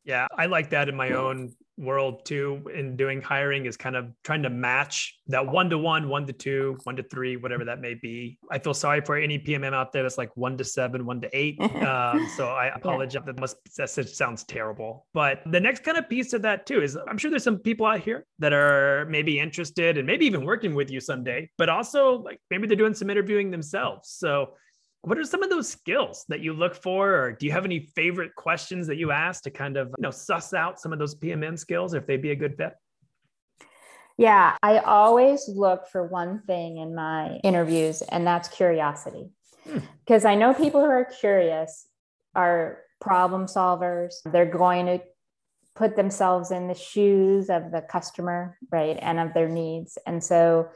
Yeah, 0.06 0.28
I 0.38 0.46
like 0.46 0.70
that 0.70 0.88
in 0.88 0.96
my 0.96 1.12
own 1.12 1.54
world 1.78 2.26
too 2.26 2.70
in 2.74 2.96
doing 2.96 3.22
hiring 3.22 3.66
is 3.66 3.76
kind 3.76 3.96
of 3.96 4.08
trying 4.24 4.44
to 4.44 4.50
match 4.50 5.20
that 5.28 5.46
one 5.46 5.70
to 5.70 5.78
one, 5.78 6.08
one 6.08 6.26
to 6.26 6.34
two, 6.34 6.78
one 6.84 6.96
to 6.96 7.04
three, 7.04 7.36
whatever 7.36 7.66
that 7.66 7.82
may 7.82 7.96
be. 7.96 8.38
I 8.50 8.60
feel 8.60 8.74
sorry 8.74 9.02
for 9.02 9.18
any 9.18 9.40
PMM 9.40 9.74
out 9.74 9.92
there 9.92 10.04
that's 10.04 10.18
like 10.18 10.36
one 10.36 10.58
to 10.58 10.64
seven, 10.64 11.06
one 11.06 11.22
to 11.22 11.29
eight. 11.38 11.60
um, 11.62 12.27
so 12.38 12.48
I 12.48 12.68
apologize. 12.74 13.24
That 13.25 13.40
must 13.40 13.58
that 13.77 13.90
sounds 13.90 14.44
terrible. 14.44 15.06
But 15.14 15.42
the 15.48 15.60
next 15.60 15.84
kind 15.84 15.98
of 15.98 16.08
piece 16.08 16.34
of 16.34 16.42
that 16.44 16.66
too 16.66 16.82
is 16.82 16.96
I'm 16.96 17.18
sure 17.18 17.29
there's 17.29 17.44
some 17.44 17.60
people 17.60 17.86
out 17.86 18.01
here 18.01 18.25
that 18.40 18.53
are 18.53 19.06
maybe 19.10 19.40
interested 19.40 19.98
and 19.98 20.08
maybe 20.08 20.25
even 20.25 20.46
working 20.46 20.75
with 20.75 20.92
you 20.92 21.00
someday, 21.00 21.50
but 21.58 21.70
also 21.70 22.20
like 22.20 22.40
maybe 22.50 22.68
they're 22.68 22.77
doing 22.77 22.94
some 22.94 23.10
interviewing 23.10 23.51
themselves. 23.51 24.10
So 24.10 24.53
what 25.05 25.18
are 25.18 25.24
some 25.24 25.44
of 25.44 25.50
those 25.50 25.70
skills 25.70 26.25
that 26.29 26.39
you 26.41 26.53
look 26.53 26.75
for? 26.75 27.13
Or 27.13 27.31
do 27.31 27.46
you 27.46 27.51
have 27.51 27.65
any 27.65 27.79
favorite 27.79 28.35
questions 28.35 28.87
that 28.87 28.98
you 28.98 29.11
ask 29.11 29.44
to 29.44 29.51
kind 29.51 29.77
of 29.77 29.89
you 29.89 30.01
know 30.01 30.11
suss 30.11 30.53
out 30.53 30.79
some 30.79 30.94
of 30.94 31.00
those 31.00 31.15
pmm 31.15 31.57
skills 31.57 31.94
if 31.94 32.05
they'd 32.07 32.22
be 32.22 32.31
a 32.31 32.35
good 32.35 32.57
fit? 32.57 32.74
Yeah 34.18 34.55
i 34.63 34.79
always 34.79 35.48
look 35.48 35.87
for 35.87 36.07
one 36.07 36.41
thing 36.48 36.77
in 36.77 36.96
my 36.96 37.39
interviews 37.44 38.01
and 38.01 38.25
that's 38.25 38.48
curiosity. 38.50 39.29
Hmm. 39.63 39.79
because 40.05 40.25
i 40.25 40.35
know 40.35 40.53
people 40.53 40.79
who 40.81 40.91
are 40.91 41.05
curious 41.05 41.87
are 42.35 42.79
problem 43.00 43.46
solvers. 43.46 44.15
They're 44.25 44.46
going 44.46 44.85
to 44.87 45.00
put 45.75 45.96
themselves 45.96 46.51
in 46.51 46.68
the 46.68 46.74
shoes 46.74 47.50
of 47.50 47.72
the 47.72 47.81
customer 47.81 48.57
right 48.72 48.98
and 49.01 49.20
of 49.20 49.33
their 49.33 49.50
needs. 49.50 49.98
And 50.07 50.24
so 50.24 50.70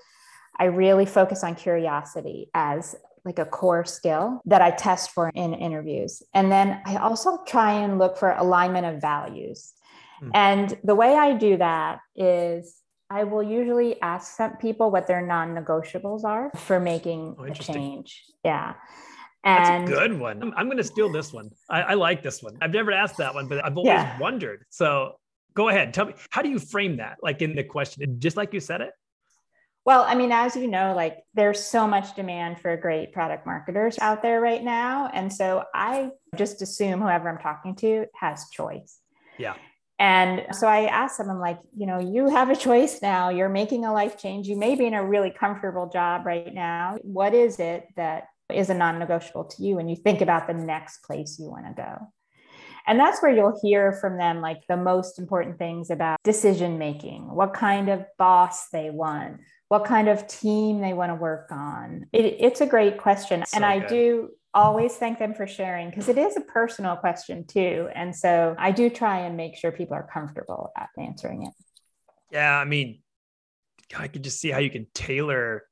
I 0.57 0.65
really 0.65 1.05
focus 1.05 1.43
on 1.43 1.55
curiosity 1.55 2.49
as 2.53 2.95
like 3.29 3.37
a 3.39 3.45
core 3.45 3.85
skill 3.85 4.41
that 4.45 4.61
I 4.61 4.71
test 4.71 5.11
for 5.11 5.29
in 5.35 5.53
interviews. 5.53 6.23
And 6.33 6.51
then 6.51 6.81
I 6.83 6.95
also 6.97 7.43
try 7.45 7.73
and 7.73 7.99
look 7.99 8.17
for 8.17 8.31
alignment 8.31 8.87
of 8.87 8.99
values. 8.99 9.73
Mm. 10.23 10.31
And 10.33 10.77
the 10.83 10.95
way 10.95 11.13
I 11.13 11.33
do 11.33 11.57
that 11.57 11.99
is 12.15 12.75
I 13.07 13.25
will 13.25 13.43
usually 13.43 14.01
ask 14.01 14.35
some 14.35 14.57
people 14.57 14.89
what 14.89 15.05
their 15.05 15.21
non 15.21 15.55
negotiables 15.55 16.23
are 16.23 16.49
for 16.55 16.79
making 16.79 17.35
oh, 17.37 17.43
a 17.43 17.53
change. 17.53 18.23
Yeah. 18.43 18.73
And 19.43 19.87
That's 19.87 19.91
a 19.91 20.01
good 20.01 20.19
one. 20.19 20.41
I'm, 20.41 20.53
I'm 20.57 20.65
going 20.65 20.77
to 20.77 20.83
steal 20.83 21.11
this 21.11 21.31
one. 21.31 21.51
I, 21.69 21.81
I, 21.81 21.93
like 21.93 22.23
this 22.23 22.41
one. 22.41 22.57
I've 22.61 22.73
never 22.73 22.91
asked 22.91 23.17
that 23.17 23.35
one, 23.35 23.47
but 23.47 23.63
I've 23.63 23.77
always 23.77 23.93
yeah. 23.93 24.17
wondered. 24.19 24.65
So 24.69 25.13
go 25.53 25.69
ahead. 25.69 25.93
Tell 25.93 26.05
me, 26.05 26.13
how 26.31 26.41
do 26.41 26.49
you 26.49 26.59
frame 26.59 26.97
that? 26.97 27.17
Like 27.21 27.41
in 27.43 27.55
the 27.55 27.63
question, 27.63 28.19
just 28.19 28.35
like 28.35 28.53
you 28.53 28.59
said 28.59 28.81
it? 28.81 28.91
Well, 29.85 30.03
I 30.03 30.15
mean, 30.15 30.31
as 30.31 30.55
you 30.55 30.67
know, 30.67 30.93
like 30.95 31.17
there's 31.33 31.63
so 31.63 31.87
much 31.87 32.15
demand 32.15 32.59
for 32.59 32.75
great 32.77 33.11
product 33.13 33.45
marketers 33.45 33.97
out 33.99 34.21
there 34.21 34.39
right 34.39 34.63
now. 34.63 35.09
And 35.13 35.31
so 35.33 35.63
I 35.73 36.11
just 36.35 36.61
assume 36.61 37.01
whoever 37.01 37.29
I'm 37.29 37.39
talking 37.39 37.75
to 37.77 38.05
has 38.19 38.49
choice. 38.51 38.99
Yeah. 39.37 39.55
And 39.97 40.45
so 40.55 40.67
I 40.67 40.85
asked 40.85 41.17
them, 41.17 41.29
I'm 41.29 41.39
like, 41.39 41.59
you 41.75 41.85
know, 41.85 41.99
you 41.99 42.29
have 42.29 42.49
a 42.49 42.55
choice 42.55 43.01
now. 43.01 43.29
You're 43.29 43.49
making 43.49 43.83
a 43.83 43.91
life 43.91 44.17
change. 44.17 44.47
You 44.47 44.55
may 44.55 44.75
be 44.75 44.85
in 44.85 44.93
a 44.93 45.05
really 45.05 45.29
comfortable 45.29 45.89
job 45.89 46.25
right 46.25 46.53
now. 46.53 46.97
What 47.01 47.33
is 47.33 47.59
it 47.59 47.85
that 47.97 48.27
is 48.51 48.69
a 48.69 48.73
non 48.73 48.97
negotiable 48.97 49.45
to 49.45 49.63
you? 49.63 49.75
when 49.75 49.89
you 49.89 49.97
think 49.97 50.21
about 50.21 50.47
the 50.47 50.53
next 50.53 51.03
place 51.03 51.37
you 51.37 51.49
want 51.49 51.65
to 51.65 51.73
go. 51.73 52.07
And 52.87 52.99
that's 52.99 53.21
where 53.21 53.31
you'll 53.31 53.59
hear 53.61 53.91
from 53.91 54.17
them 54.17 54.41
like 54.41 54.61
the 54.67 54.77
most 54.77 55.19
important 55.19 55.59
things 55.59 55.89
about 55.89 56.17
decision 56.23 56.77
making, 56.77 57.23
what 57.23 57.53
kind 57.53 57.89
of 57.89 58.05
boss 58.17 58.69
they 58.69 58.89
want, 58.89 59.41
what 59.69 59.86
kind 59.86 60.10
of 60.10 60.27
team 60.27 60.82
they 60.82 60.93
want 60.93 61.12
to 61.12 61.15
work 61.15 61.47
on. 61.51 62.08
It, 62.12 62.38
it's 62.39 62.60
a 62.60 62.65
great 62.65 62.97
question. 62.97 63.43
So 63.45 63.55
and 63.55 63.65
I 63.65 63.79
good. 63.79 63.89
do 63.89 64.29
always 64.53 64.95
thank 64.95 65.19
them 65.19 65.36
for 65.36 65.45
sharing 65.45 65.89
because 65.91 66.10
it 66.10 66.17
is 66.17 66.36
a 66.36 66.41
personal 66.41 66.95
question 66.95 67.45
too. 67.45 67.88
And 67.93 68.15
so 68.15 68.55
I 68.58 68.71
do 68.71 68.89
try 68.89 69.19
and 69.19 69.38
make 69.38 69.55
sure 69.55 69.71
people 69.71 69.95
are 69.95 70.10
comfortable 70.12 70.71
at 70.75 70.89
answering 70.97 71.43
it. 71.43 71.53
Yeah. 72.32 72.58
I 72.58 72.65
mean, 72.65 73.01
I 73.95 74.08
could 74.08 74.23
just 74.23 74.41
see 74.41 74.49
how 74.49 74.60
you 74.60 74.71
can 74.71 74.88
tailor 74.95 75.63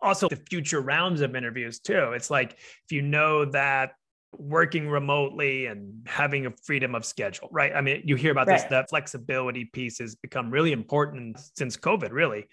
also 0.00 0.28
the 0.28 0.36
future 0.36 0.80
rounds 0.80 1.22
of 1.22 1.34
interviews 1.34 1.80
too. 1.80 2.12
It's 2.12 2.30
like 2.30 2.52
if 2.52 2.92
you 2.92 3.00
know 3.00 3.46
that 3.46 3.92
working 4.36 4.88
remotely 4.88 5.66
and 5.66 6.06
having 6.06 6.44
a 6.44 6.52
freedom 6.64 6.94
of 6.94 7.04
schedule, 7.04 7.48
right? 7.50 7.72
I 7.74 7.80
mean, 7.80 8.02
you 8.04 8.14
hear 8.14 8.30
about 8.30 8.46
right. 8.46 8.60
this, 8.60 8.70
that 8.70 8.90
flexibility 8.90 9.64
piece 9.64 9.98
has 9.98 10.16
become 10.16 10.50
really 10.50 10.72
important 10.72 11.38
since 11.56 11.78
COVID, 11.78 12.10
really 12.12 12.46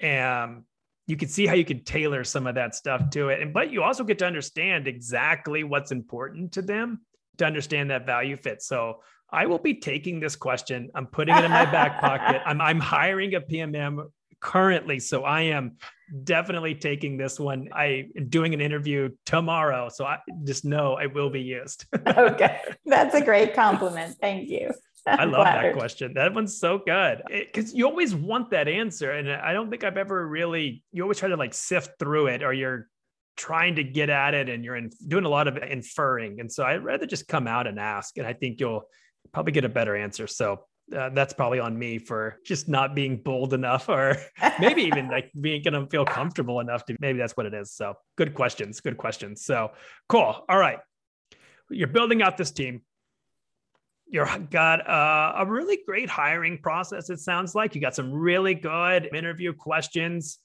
and 0.00 0.62
you 1.06 1.16
can 1.16 1.28
see 1.28 1.46
how 1.46 1.54
you 1.54 1.64
could 1.64 1.86
tailor 1.86 2.24
some 2.24 2.46
of 2.46 2.56
that 2.56 2.74
stuff 2.74 3.10
to 3.10 3.28
it. 3.28 3.40
And 3.40 3.52
but 3.52 3.70
you 3.70 3.82
also 3.82 4.04
get 4.04 4.18
to 4.20 4.26
understand 4.26 4.88
exactly 4.88 5.64
what's 5.64 5.92
important 5.92 6.52
to 6.52 6.62
them 6.62 7.02
to 7.38 7.44
understand 7.44 7.90
that 7.90 8.06
value 8.06 8.36
fit. 8.36 8.62
So 8.62 9.00
i 9.30 9.46
will 9.46 9.58
be 9.58 9.74
taking 9.74 10.20
this 10.20 10.36
question 10.36 10.90
i'm 10.94 11.06
putting 11.06 11.36
it 11.36 11.44
in 11.44 11.50
my 11.50 11.64
back 11.64 12.00
pocket. 12.00 12.42
I'm, 12.46 12.60
I'm 12.60 12.80
hiring 12.80 13.34
a 13.34 13.40
pmm 13.40 14.06
currently 14.40 14.98
so 15.00 15.24
i 15.24 15.42
am 15.42 15.76
definitely 16.22 16.74
taking 16.76 17.16
this 17.16 17.40
one. 17.40 17.68
I 17.72 18.04
am 18.16 18.28
doing 18.28 18.54
an 18.54 18.60
interview 18.60 19.10
tomorrow 19.24 19.88
so 19.88 20.04
i 20.04 20.18
just 20.44 20.64
know 20.64 20.98
it 20.98 21.12
will 21.12 21.30
be 21.30 21.40
used. 21.42 21.86
Okay 22.06 22.60
that's 22.84 23.14
a 23.14 23.20
great 23.20 23.54
compliment 23.54 24.16
thank 24.20 24.48
you 24.48 24.70
I 25.06 25.24
love 25.24 25.44
that 25.44 25.74
question. 25.74 26.14
That 26.14 26.34
one's 26.34 26.58
so 26.58 26.78
good 26.78 27.22
because 27.28 27.74
you 27.74 27.86
always 27.86 28.14
want 28.14 28.50
that 28.50 28.68
answer, 28.68 29.12
and 29.12 29.30
I 29.30 29.52
don't 29.52 29.70
think 29.70 29.84
I've 29.84 29.96
ever 29.96 30.26
really. 30.26 30.82
You 30.92 31.02
always 31.02 31.18
try 31.18 31.28
to 31.28 31.36
like 31.36 31.54
sift 31.54 31.98
through 31.98 32.28
it, 32.28 32.42
or 32.42 32.52
you're 32.52 32.88
trying 33.36 33.76
to 33.76 33.84
get 33.84 34.10
at 34.10 34.34
it, 34.34 34.48
and 34.48 34.64
you're 34.64 34.76
in, 34.76 34.90
doing 35.06 35.24
a 35.24 35.28
lot 35.28 35.48
of 35.48 35.56
inferring. 35.56 36.40
And 36.40 36.50
so 36.50 36.64
I'd 36.64 36.84
rather 36.84 37.06
just 37.06 37.28
come 37.28 37.46
out 37.46 37.66
and 37.66 37.78
ask, 37.78 38.18
and 38.18 38.26
I 38.26 38.32
think 38.32 38.60
you'll 38.60 38.84
probably 39.32 39.52
get 39.52 39.64
a 39.64 39.68
better 39.68 39.96
answer. 39.96 40.26
So 40.26 40.60
uh, 40.94 41.10
that's 41.10 41.32
probably 41.32 41.58
on 41.58 41.76
me 41.76 41.98
for 41.98 42.38
just 42.44 42.68
not 42.68 42.94
being 42.94 43.16
bold 43.16 43.52
enough 43.52 43.88
or 43.88 44.16
maybe 44.60 44.82
even 44.82 45.08
like 45.08 45.30
being 45.40 45.62
gonna 45.62 45.86
feel 45.88 46.04
comfortable 46.04 46.60
enough 46.60 46.84
to 46.84 46.96
maybe 47.00 47.18
that's 47.18 47.36
what 47.36 47.44
it 47.44 47.54
is 47.54 47.72
so 47.72 47.94
good 48.16 48.34
questions 48.34 48.80
good 48.80 48.96
questions 48.96 49.44
so 49.44 49.72
cool 50.08 50.44
all 50.48 50.58
right 50.58 50.78
you're 51.70 51.88
building 51.88 52.22
out 52.22 52.36
this 52.36 52.52
team 52.52 52.82
you've 54.08 54.50
got 54.50 54.80
a, 54.88 55.42
a 55.42 55.46
really 55.46 55.78
great 55.86 56.08
hiring 56.08 56.58
process 56.58 57.10
it 57.10 57.18
sounds 57.18 57.54
like. 57.54 57.74
You 57.74 57.80
got 57.80 57.94
some 57.94 58.12
really 58.12 58.54
good 58.54 59.08
interview 59.14 59.52
questions. 59.52 60.38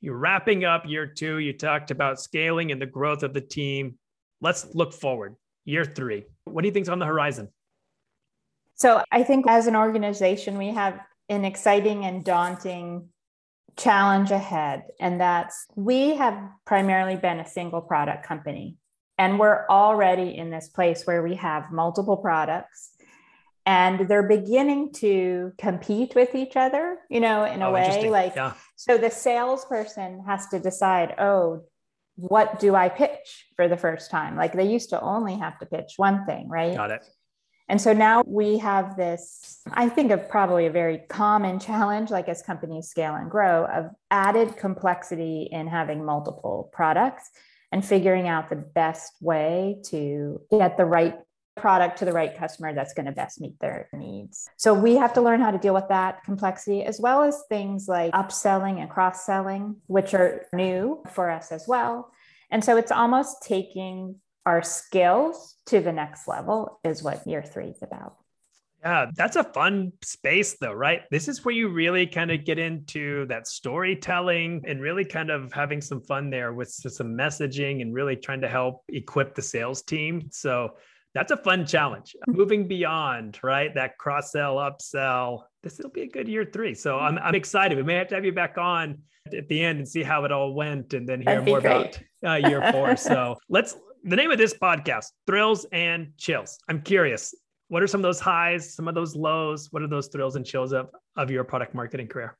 You're 0.00 0.16
wrapping 0.16 0.64
up 0.64 0.86
year 0.86 1.06
two. 1.06 1.38
You 1.38 1.52
talked 1.52 1.90
about 1.90 2.20
scaling 2.20 2.72
and 2.72 2.80
the 2.80 2.86
growth 2.86 3.22
of 3.22 3.34
the 3.34 3.40
team. 3.40 3.98
Let's 4.40 4.74
look 4.74 4.92
forward. 4.92 5.34
Year 5.64 5.84
three. 5.84 6.24
What 6.44 6.62
do 6.62 6.68
you 6.68 6.72
think's 6.72 6.88
on 6.88 6.98
the 6.98 7.06
horizon? 7.06 7.48
So 8.74 9.02
I 9.10 9.24
think 9.24 9.46
as 9.48 9.66
an 9.66 9.74
organization, 9.74 10.56
we 10.56 10.68
have 10.68 11.00
an 11.28 11.44
exciting 11.44 12.04
and 12.04 12.24
daunting 12.24 13.08
challenge 13.76 14.30
ahead. 14.30 14.84
And 15.00 15.20
that's 15.20 15.66
we 15.74 16.14
have 16.16 16.38
primarily 16.64 17.16
been 17.16 17.40
a 17.40 17.46
single 17.46 17.80
product 17.80 18.24
company. 18.24 18.76
And 19.18 19.38
we're 19.38 19.66
already 19.68 20.36
in 20.36 20.50
this 20.50 20.68
place 20.68 21.04
where 21.04 21.22
we 21.22 21.34
have 21.34 21.72
multiple 21.72 22.16
products 22.16 22.90
and 23.66 24.08
they're 24.08 24.26
beginning 24.26 24.92
to 24.94 25.52
compete 25.58 26.14
with 26.14 26.34
each 26.34 26.56
other, 26.56 26.98
you 27.10 27.20
know, 27.20 27.44
in 27.44 27.60
a 27.60 27.68
oh, 27.68 27.72
way. 27.72 28.08
Like, 28.08 28.34
yeah. 28.34 28.54
so 28.76 28.96
the 28.96 29.10
salesperson 29.10 30.24
has 30.26 30.46
to 30.48 30.58
decide, 30.58 31.14
oh, 31.18 31.64
what 32.16 32.60
do 32.60 32.74
I 32.74 32.88
pitch 32.88 33.46
for 33.56 33.68
the 33.68 33.76
first 33.76 34.10
time? 34.10 34.36
Like 34.36 34.54
they 34.54 34.66
used 34.66 34.90
to 34.90 35.00
only 35.00 35.36
have 35.36 35.58
to 35.58 35.66
pitch 35.66 35.94
one 35.96 36.24
thing, 36.24 36.48
right? 36.48 36.74
Got 36.74 36.92
it. 36.92 37.04
And 37.68 37.80
so 37.80 37.92
now 37.92 38.22
we 38.26 38.56
have 38.58 38.96
this, 38.96 39.60
I 39.70 39.90
think 39.90 40.12
of 40.12 40.28
probably 40.30 40.64
a 40.66 40.70
very 40.70 41.02
common 41.10 41.60
challenge, 41.68 42.10
like 42.10 42.28
as 42.28 42.40
companies 42.40 42.88
scale 42.88 43.14
and 43.14 43.30
grow, 43.30 43.66
of 43.66 43.90
added 44.10 44.56
complexity 44.56 45.48
in 45.52 45.68
having 45.68 46.04
multiple 46.04 46.70
products 46.72 47.30
and 47.72 47.84
figuring 47.84 48.28
out 48.28 48.48
the 48.48 48.56
best 48.56 49.12
way 49.20 49.78
to 49.84 50.40
get 50.50 50.76
the 50.76 50.84
right 50.84 51.16
product 51.56 51.98
to 51.98 52.04
the 52.04 52.12
right 52.12 52.36
customer 52.36 52.72
that's 52.72 52.94
going 52.94 53.06
to 53.06 53.12
best 53.12 53.40
meet 53.40 53.58
their 53.58 53.88
needs. 53.92 54.48
So 54.56 54.72
we 54.72 54.94
have 54.94 55.12
to 55.14 55.20
learn 55.20 55.40
how 55.40 55.50
to 55.50 55.58
deal 55.58 55.74
with 55.74 55.88
that 55.88 56.24
complexity, 56.24 56.84
as 56.84 57.00
well 57.00 57.22
as 57.22 57.42
things 57.48 57.88
like 57.88 58.12
upselling 58.12 58.80
and 58.80 58.88
cross 58.88 59.26
selling, 59.26 59.76
which 59.86 60.14
are 60.14 60.46
new 60.52 61.02
for 61.12 61.30
us 61.30 61.50
as 61.52 61.66
well. 61.66 62.12
And 62.50 62.64
so 62.64 62.76
it's 62.76 62.92
almost 62.92 63.42
taking 63.42 64.16
our 64.46 64.62
skills 64.62 65.56
to 65.66 65.80
the 65.80 65.92
next 65.92 66.26
level 66.26 66.80
is 66.84 67.02
what 67.02 67.26
year 67.26 67.42
three 67.42 67.68
is 67.68 67.82
about. 67.82 68.16
Yeah, 68.82 69.10
that's 69.14 69.36
a 69.36 69.44
fun 69.44 69.92
space 70.02 70.56
though, 70.60 70.72
right? 70.72 71.02
This 71.10 71.26
is 71.28 71.44
where 71.44 71.54
you 71.54 71.68
really 71.68 72.06
kind 72.06 72.30
of 72.30 72.44
get 72.44 72.58
into 72.58 73.26
that 73.26 73.48
storytelling 73.48 74.62
and 74.66 74.80
really 74.80 75.04
kind 75.04 75.30
of 75.30 75.52
having 75.52 75.80
some 75.80 76.00
fun 76.00 76.30
there 76.30 76.52
with 76.52 76.70
some 76.70 77.16
messaging 77.16 77.82
and 77.82 77.92
really 77.92 78.14
trying 78.14 78.40
to 78.42 78.48
help 78.48 78.84
equip 78.88 79.34
the 79.34 79.42
sales 79.42 79.82
team. 79.82 80.28
So 80.30 80.74
that's 81.14 81.32
a 81.32 81.36
fun 81.36 81.66
challenge. 81.66 82.14
Moving 82.28 82.68
beyond, 82.68 83.40
right? 83.42 83.74
That 83.74 83.98
cross 83.98 84.30
sell, 84.32 84.56
upsell. 84.56 85.42
This 85.62 85.78
will 85.78 85.90
be 85.90 86.02
a 86.02 86.08
good 86.08 86.28
year 86.28 86.44
three. 86.44 86.74
So 86.74 86.98
I'm, 86.98 87.18
I'm 87.18 87.34
excited. 87.34 87.76
We 87.76 87.82
may 87.82 87.94
have 87.94 88.08
to 88.08 88.14
have 88.14 88.24
you 88.24 88.32
back 88.32 88.58
on 88.58 88.98
at 89.26 89.48
the 89.48 89.60
end 89.60 89.78
and 89.78 89.88
see 89.88 90.02
how 90.02 90.24
it 90.24 90.32
all 90.32 90.54
went 90.54 90.94
and 90.94 91.08
then 91.08 91.20
hear 91.20 91.42
more 91.42 91.60
great. 91.60 92.00
about 92.22 92.44
uh, 92.44 92.48
year 92.48 92.70
four. 92.72 92.96
so 92.96 93.36
let's 93.48 93.76
the 94.04 94.16
name 94.16 94.30
of 94.30 94.38
this 94.38 94.54
podcast, 94.54 95.06
Thrills 95.26 95.66
and 95.72 96.12
Chills. 96.16 96.58
I'm 96.68 96.82
curious, 96.82 97.34
what 97.68 97.82
are 97.82 97.86
some 97.86 98.00
of 98.00 98.02
those 98.02 98.20
highs, 98.20 98.74
some 98.74 98.88
of 98.88 98.94
those 98.94 99.14
lows? 99.14 99.68
What 99.70 99.82
are 99.82 99.88
those 99.88 100.08
thrills 100.08 100.36
and 100.36 100.44
chills 100.44 100.72
of, 100.72 100.88
of 101.16 101.30
your 101.30 101.44
product 101.44 101.74
marketing 101.74 102.08
career? 102.08 102.36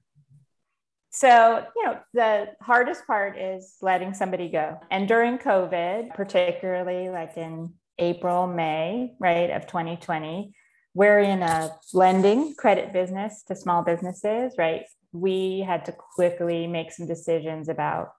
So, 1.10 1.64
you 1.76 1.86
know, 1.86 1.98
the 2.12 2.48
hardest 2.60 3.06
part 3.06 3.38
is 3.38 3.76
letting 3.80 4.14
somebody 4.14 4.48
go. 4.48 4.78
And 4.90 5.08
during 5.08 5.38
COVID, 5.38 6.14
particularly 6.14 7.08
like 7.08 7.36
in 7.36 7.72
April, 7.98 8.46
May, 8.46 9.14
right, 9.18 9.50
of 9.50 9.66
2020, 9.66 10.52
we're 10.94 11.20
in 11.20 11.42
a 11.42 11.70
lending 11.94 12.54
credit 12.54 12.92
business 12.92 13.42
to 13.48 13.56
small 13.56 13.82
businesses, 13.82 14.54
right? 14.58 14.84
We 15.12 15.60
had 15.60 15.84
to 15.86 15.92
quickly 15.92 16.66
make 16.66 16.92
some 16.92 17.06
decisions 17.06 17.68
about 17.68 18.12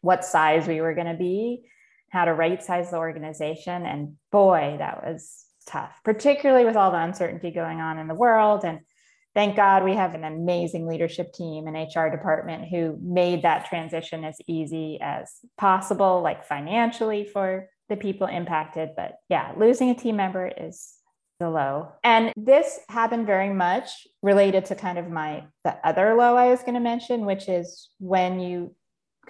what 0.00 0.24
size 0.24 0.66
we 0.66 0.80
were 0.80 0.94
going 0.94 1.06
to 1.06 1.14
be 1.14 1.64
how 2.10 2.24
to 2.24 2.32
right 2.32 2.62
size 2.62 2.90
the 2.90 2.96
organization. 2.96 3.84
And 3.84 4.16
boy, 4.32 4.76
that 4.78 5.04
was 5.04 5.44
tough, 5.68 6.00
particularly 6.04 6.64
with 6.64 6.76
all 6.76 6.90
the 6.90 6.98
uncertainty 6.98 7.50
going 7.50 7.80
on 7.80 7.98
in 7.98 8.08
the 8.08 8.14
world. 8.14 8.64
And 8.64 8.80
thank 9.34 9.54
God 9.56 9.84
we 9.84 9.94
have 9.94 10.14
an 10.14 10.24
amazing 10.24 10.86
leadership 10.86 11.32
team 11.32 11.66
and 11.66 11.76
HR 11.76 12.08
department 12.08 12.68
who 12.68 12.98
made 13.00 13.42
that 13.42 13.66
transition 13.66 14.24
as 14.24 14.38
easy 14.46 14.98
as 15.00 15.30
possible, 15.56 16.22
like 16.22 16.44
financially 16.44 17.24
for 17.24 17.68
the 17.88 17.96
people 17.96 18.26
impacted. 18.26 18.90
But 18.96 19.16
yeah, 19.28 19.52
losing 19.56 19.90
a 19.90 19.94
team 19.94 20.16
member 20.16 20.50
is 20.56 20.94
the 21.38 21.50
low. 21.50 21.92
And 22.02 22.32
this 22.36 22.80
happened 22.88 23.26
very 23.26 23.52
much 23.52 24.08
related 24.22 24.64
to 24.66 24.74
kind 24.74 24.98
of 24.98 25.08
my 25.08 25.44
the 25.64 25.76
other 25.86 26.14
low 26.14 26.36
I 26.36 26.48
was 26.48 26.60
going 26.60 26.74
to 26.74 26.80
mention, 26.80 27.24
which 27.24 27.48
is 27.48 27.90
when 28.00 28.40
you 28.40 28.74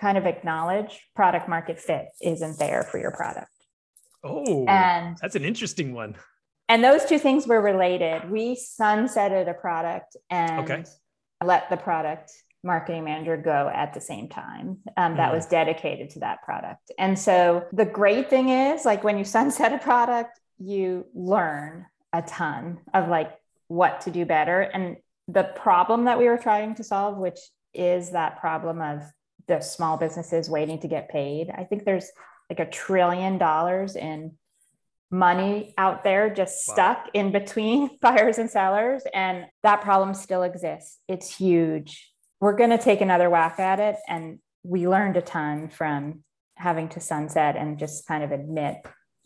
kind 0.00 0.16
of 0.16 0.26
acknowledge 0.26 1.00
product 1.14 1.48
market 1.48 1.78
fit 1.78 2.06
isn't 2.22 2.58
there 2.58 2.84
for 2.84 2.98
your 2.98 3.10
product. 3.10 3.50
Oh, 4.24 4.64
and 4.66 5.16
that's 5.20 5.36
an 5.36 5.44
interesting 5.44 5.92
one. 5.92 6.16
And 6.68 6.84
those 6.84 7.04
two 7.04 7.18
things 7.18 7.46
were 7.46 7.60
related. 7.60 8.30
We 8.30 8.54
sunsetted 8.54 9.48
a 9.48 9.54
product 9.54 10.16
and 10.28 10.70
okay. 10.70 10.84
let 11.42 11.70
the 11.70 11.76
product 11.76 12.32
marketing 12.62 13.04
manager 13.04 13.36
go 13.36 13.70
at 13.72 13.94
the 13.94 14.00
same 14.00 14.28
time 14.28 14.78
um, 14.96 15.16
that 15.16 15.30
mm. 15.30 15.34
was 15.34 15.46
dedicated 15.46 16.10
to 16.10 16.20
that 16.20 16.42
product. 16.42 16.90
And 16.98 17.18
so 17.18 17.64
the 17.72 17.84
great 17.84 18.28
thing 18.28 18.50
is, 18.50 18.84
like 18.84 19.04
when 19.04 19.18
you 19.18 19.24
sunset 19.38 19.72
a 19.72 19.78
product, 19.78 20.38
you 20.58 21.06
learn 21.14 21.86
a 22.12 22.22
ton 22.22 22.80
of 22.92 23.08
like 23.08 23.32
what 23.68 24.02
to 24.02 24.10
do 24.10 24.24
better. 24.24 24.60
And 24.60 24.96
the 25.28 25.44
problem 25.44 26.04
that 26.04 26.18
we 26.18 26.26
were 26.26 26.38
trying 26.38 26.74
to 26.76 26.84
solve, 26.84 27.16
which 27.18 27.38
is 27.74 28.10
that 28.10 28.40
problem 28.40 28.80
of 28.80 29.02
the 29.46 29.60
small 29.60 29.96
businesses 29.96 30.50
waiting 30.50 30.78
to 30.80 30.88
get 30.88 31.08
paid. 31.08 31.50
I 31.50 31.64
think 31.64 31.84
there's 31.84 32.10
like 32.50 32.60
a 32.60 32.70
trillion 32.70 33.38
dollars 33.38 33.96
in 33.96 34.32
money 35.10 35.74
out 35.78 36.04
there 36.04 36.28
just 36.28 36.68
wow. 36.68 36.74
stuck 36.74 37.08
in 37.14 37.32
between 37.32 37.90
buyers 38.02 38.38
and 38.38 38.50
sellers. 38.50 39.02
And 39.14 39.46
that 39.62 39.82
problem 39.82 40.14
still 40.14 40.42
exists. 40.42 40.98
It's 41.08 41.36
huge. 41.36 42.12
We're 42.40 42.56
going 42.56 42.70
to 42.70 42.78
take 42.78 43.00
another 43.00 43.30
whack 43.30 43.58
at 43.58 43.80
it. 43.80 43.96
And 44.06 44.38
we 44.62 44.88
learned 44.88 45.16
a 45.16 45.22
ton 45.22 45.68
from 45.68 46.24
having 46.56 46.88
to 46.90 47.00
sunset 47.00 47.56
and 47.56 47.78
just 47.78 48.06
kind 48.06 48.22
of 48.22 48.32
admit 48.32 48.76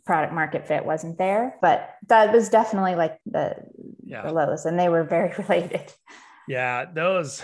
product 0.05 0.33
market 0.33 0.67
fit 0.67 0.85
wasn't 0.85 1.19
there. 1.19 1.57
But 1.61 1.89
that 2.09 2.33
was 2.33 2.49
definitely 2.49 2.95
like 2.95 3.19
the, 3.27 3.57
yeah. 4.05 4.23
the 4.23 4.33
lows, 4.33 4.67
and 4.67 4.79
they 4.79 4.89
were 4.89 5.05
very 5.05 5.33
related. 5.39 5.93
Yeah, 6.49 6.87
those 6.93 7.43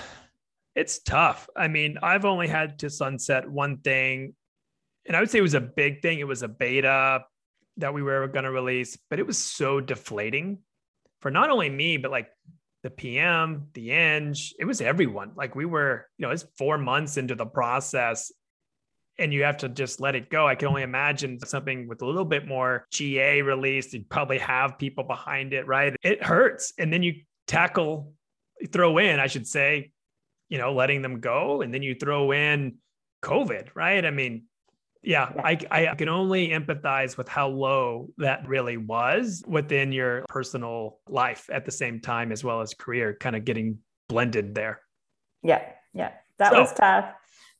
it's 0.78 1.00
tough. 1.00 1.48
I 1.56 1.66
mean, 1.66 1.98
I've 2.04 2.24
only 2.24 2.46
had 2.46 2.78
to 2.80 2.90
sunset 2.90 3.50
one 3.50 3.78
thing, 3.78 4.34
and 5.08 5.16
I 5.16 5.20
would 5.20 5.30
say 5.30 5.38
it 5.38 5.42
was 5.42 5.54
a 5.54 5.60
big 5.60 6.02
thing. 6.02 6.20
It 6.20 6.26
was 6.26 6.42
a 6.42 6.48
beta 6.48 7.24
that 7.78 7.94
we 7.94 8.02
were 8.02 8.28
going 8.28 8.44
to 8.44 8.50
release, 8.50 8.98
but 9.08 9.18
it 9.18 9.26
was 9.26 9.38
so 9.38 9.80
deflating 9.80 10.58
for 11.20 11.30
not 11.30 11.50
only 11.50 11.70
me, 11.70 11.96
but 11.96 12.10
like 12.10 12.28
the 12.82 12.90
PM, 12.90 13.68
the 13.72 13.90
Eng, 13.90 14.34
it 14.58 14.64
was 14.64 14.80
everyone. 14.80 15.32
Like 15.34 15.54
we 15.54 15.64
were, 15.64 16.06
you 16.18 16.26
know, 16.26 16.32
it's 16.32 16.46
four 16.56 16.78
months 16.78 17.16
into 17.16 17.34
the 17.34 17.46
process 17.46 18.30
and 19.18 19.32
you 19.32 19.44
have 19.44 19.56
to 19.58 19.68
just 19.68 20.00
let 20.00 20.14
it 20.14 20.30
go. 20.30 20.46
I 20.46 20.54
can 20.54 20.68
only 20.68 20.82
imagine 20.82 21.40
something 21.40 21.88
with 21.88 22.02
a 22.02 22.06
little 22.06 22.24
bit 22.24 22.46
more 22.46 22.86
GA 22.92 23.42
released. 23.42 23.92
You'd 23.92 24.08
probably 24.08 24.38
have 24.38 24.78
people 24.78 25.04
behind 25.04 25.52
it, 25.52 25.66
right? 25.66 25.96
It 26.02 26.22
hurts. 26.22 26.72
And 26.78 26.92
then 26.92 27.02
you 27.02 27.22
tackle, 27.46 28.12
throw 28.72 28.98
in, 28.98 29.18
I 29.18 29.26
should 29.26 29.46
say, 29.46 29.92
you 30.48 30.58
know, 30.58 30.72
letting 30.72 31.02
them 31.02 31.18
go. 31.20 31.62
And 31.62 31.74
then 31.74 31.82
you 31.82 31.96
throw 31.96 32.32
in 32.32 32.76
COVID, 33.22 33.70
right? 33.74 34.04
I 34.04 34.10
mean, 34.10 34.44
yeah, 35.08 35.32
I, 35.42 35.58
I 35.70 35.94
can 35.94 36.10
only 36.10 36.48
empathize 36.48 37.16
with 37.16 37.30
how 37.30 37.48
low 37.48 38.10
that 38.18 38.46
really 38.46 38.76
was 38.76 39.42
within 39.46 39.90
your 39.90 40.26
personal 40.28 40.98
life 41.08 41.48
at 41.50 41.64
the 41.64 41.70
same 41.70 41.98
time, 41.98 42.30
as 42.30 42.44
well 42.44 42.60
as 42.60 42.74
career, 42.74 43.16
kind 43.18 43.34
of 43.34 43.46
getting 43.46 43.78
blended 44.10 44.54
there. 44.54 44.82
Yeah, 45.42 45.62
yeah, 45.94 46.10
that 46.36 46.52
so, 46.52 46.60
was 46.60 46.74
tough. 46.74 47.06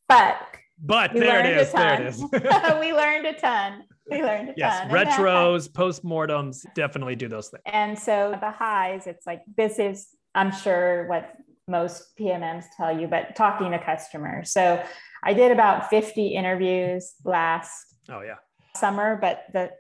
But 0.09 0.37
but 0.79 1.15
there 1.15 1.41
it 1.41 1.57
is. 1.57 1.73
There 1.73 2.03
it 2.03 2.07
is. 2.07 2.21
we 2.81 2.93
learned 2.93 3.27
a 3.27 3.33
ton. 3.33 3.85
we 4.11 4.23
learned 4.23 4.51
a 4.51 4.55
yes, 4.55 4.83
ton. 4.83 4.91
retros, 4.91 5.71
postmortems, 5.71 6.67
definitely 6.75 7.17
do 7.17 7.29
those 7.29 7.49
things. 7.49 7.63
And 7.65 7.99
so 7.99 8.37
the 8.43 8.51
highs, 8.51 9.07
it's 9.07 9.27
like 9.27 9.41
this 9.57 9.79
is, 9.79 10.09
I'm 10.35 10.53
sure, 10.53 11.07
what 11.09 11.35
most 11.67 12.15
PMMs 12.19 12.67
tell 12.77 12.99
you, 12.99 13.07
but 13.07 13.35
talking 13.37 13.71
to 13.71 13.79
customers. 13.79 14.53
So 14.53 14.83
I 15.23 15.35
did 15.35 15.53
about 15.53 15.91
50 15.91 16.29
interviews 16.29 17.15
last 17.25 17.97
oh 18.09 18.21
yeah 18.21 18.37
summer, 18.77 19.19
but 19.21 19.45
the 19.53 19.71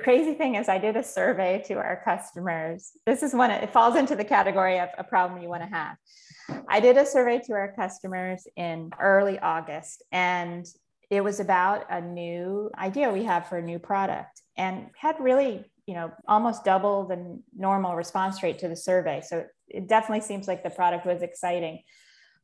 crazy 0.00 0.34
thing 0.34 0.56
is 0.56 0.68
I 0.68 0.78
did 0.78 0.96
a 0.96 1.02
survey 1.02 1.62
to 1.66 1.74
our 1.74 2.00
customers. 2.04 2.92
This 3.06 3.22
is 3.22 3.34
one 3.34 3.50
it 3.50 3.72
falls 3.72 3.96
into 3.96 4.16
the 4.16 4.24
category 4.24 4.80
of 4.80 4.88
a 4.98 5.04
problem 5.04 5.42
you 5.42 5.48
want 5.48 5.62
to 5.62 5.68
have. 5.68 5.96
I 6.68 6.80
did 6.80 6.96
a 6.96 7.06
survey 7.06 7.40
to 7.46 7.52
our 7.52 7.72
customers 7.72 8.46
in 8.56 8.90
early 9.00 9.38
August 9.38 10.02
and 10.10 10.66
it 11.10 11.22
was 11.22 11.40
about 11.40 11.84
a 11.90 12.00
new 12.00 12.70
idea 12.78 13.12
we 13.12 13.24
have 13.24 13.46
for 13.46 13.58
a 13.58 13.62
new 13.62 13.78
product 13.78 14.40
and 14.56 14.86
had 14.96 15.20
really 15.20 15.64
you 15.86 15.94
know 15.94 16.10
almost 16.26 16.64
double 16.64 17.06
the 17.06 17.40
normal 17.56 17.94
response 17.94 18.42
rate 18.42 18.58
to 18.58 18.68
the 18.68 18.76
survey 18.76 19.20
so 19.20 19.44
it 19.68 19.88
definitely 19.88 20.24
seems 20.24 20.48
like 20.48 20.62
the 20.62 20.70
product 20.70 21.04
was 21.04 21.22
exciting 21.22 21.82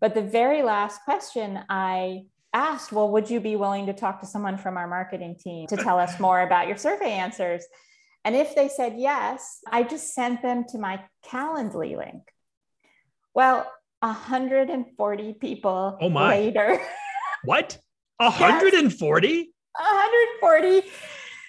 but 0.00 0.14
the 0.14 0.22
very 0.22 0.62
last 0.62 1.02
question 1.04 1.58
i 1.68 2.22
asked 2.52 2.92
well 2.92 3.10
would 3.10 3.28
you 3.28 3.40
be 3.40 3.56
willing 3.56 3.86
to 3.86 3.92
talk 3.92 4.20
to 4.20 4.26
someone 4.26 4.56
from 4.56 4.76
our 4.76 4.86
marketing 4.86 5.36
team 5.38 5.66
to 5.66 5.76
tell 5.76 5.98
us 5.98 6.18
more 6.18 6.40
about 6.40 6.66
your 6.66 6.76
survey 6.76 7.12
answers 7.12 7.64
and 8.24 8.34
if 8.34 8.54
they 8.54 8.68
said 8.68 8.94
yes 8.96 9.58
i 9.70 9.82
just 9.82 10.14
sent 10.14 10.40
them 10.42 10.64
to 10.68 10.78
my 10.78 11.00
calendly 11.26 11.96
link 11.96 12.22
well 13.34 13.70
140 14.00 15.32
people 15.34 15.98
oh 16.00 16.08
my. 16.08 16.28
later 16.30 16.80
what 17.44 17.78
140 18.18 19.28
yes. 19.28 19.46
140 19.78 20.90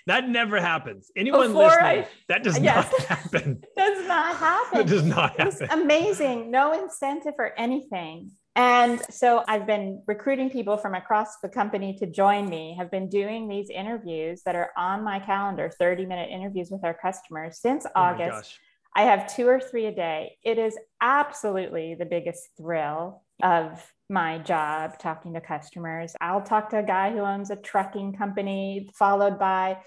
that 0.09 0.27
never 0.27 0.59
happens. 0.59 1.11
Anyone 1.15 1.49
Before 1.49 1.67
listening, 1.67 1.85
I, 1.85 2.07
that 2.29 2.41
does 2.41 2.59
yes, 2.59 2.91
not 2.91 3.01
happen. 3.19 3.63
does 3.77 4.07
not 4.07 4.35
happen. 4.37 4.79
It 4.79 4.87
does 4.87 5.03
not 5.03 5.39
happen. 5.39 5.67
Amazing. 5.69 6.49
No 6.49 6.73
incentive 6.73 7.35
for 7.35 7.53
anything. 7.55 8.31
And 8.59 9.01
so 9.09 9.45
I've 9.47 9.65
been 9.65 10.03
recruiting 10.05 10.49
people 10.49 10.75
from 10.75 10.93
across 10.93 11.37
the 11.41 11.47
company 11.47 11.95
to 11.99 12.05
join 12.05 12.49
me, 12.49 12.75
have 12.77 12.91
been 12.91 13.07
doing 13.07 13.47
these 13.47 13.69
interviews 13.69 14.41
that 14.43 14.53
are 14.53 14.71
on 14.75 15.01
my 15.01 15.17
calendar, 15.17 15.71
30 15.79 16.05
minute 16.05 16.29
interviews 16.29 16.67
with 16.69 16.83
our 16.83 16.93
customers 16.93 17.61
since 17.61 17.85
oh 17.85 17.91
August. 17.95 18.59
I 18.93 19.03
have 19.03 19.33
two 19.33 19.47
or 19.47 19.61
three 19.61 19.85
a 19.85 19.95
day. 19.95 20.35
It 20.43 20.57
is 20.57 20.77
absolutely 20.99 21.95
the 21.95 22.03
biggest 22.03 22.49
thrill 22.57 23.23
of 23.41 23.93
my 24.09 24.39
job 24.39 24.99
talking 24.99 25.35
to 25.35 25.39
customers. 25.39 26.13
I'll 26.19 26.41
talk 26.41 26.69
to 26.71 26.79
a 26.79 26.83
guy 26.83 27.13
who 27.13 27.19
owns 27.19 27.51
a 27.51 27.55
trucking 27.55 28.15
company, 28.17 28.89
followed 28.93 29.39
by 29.39 29.77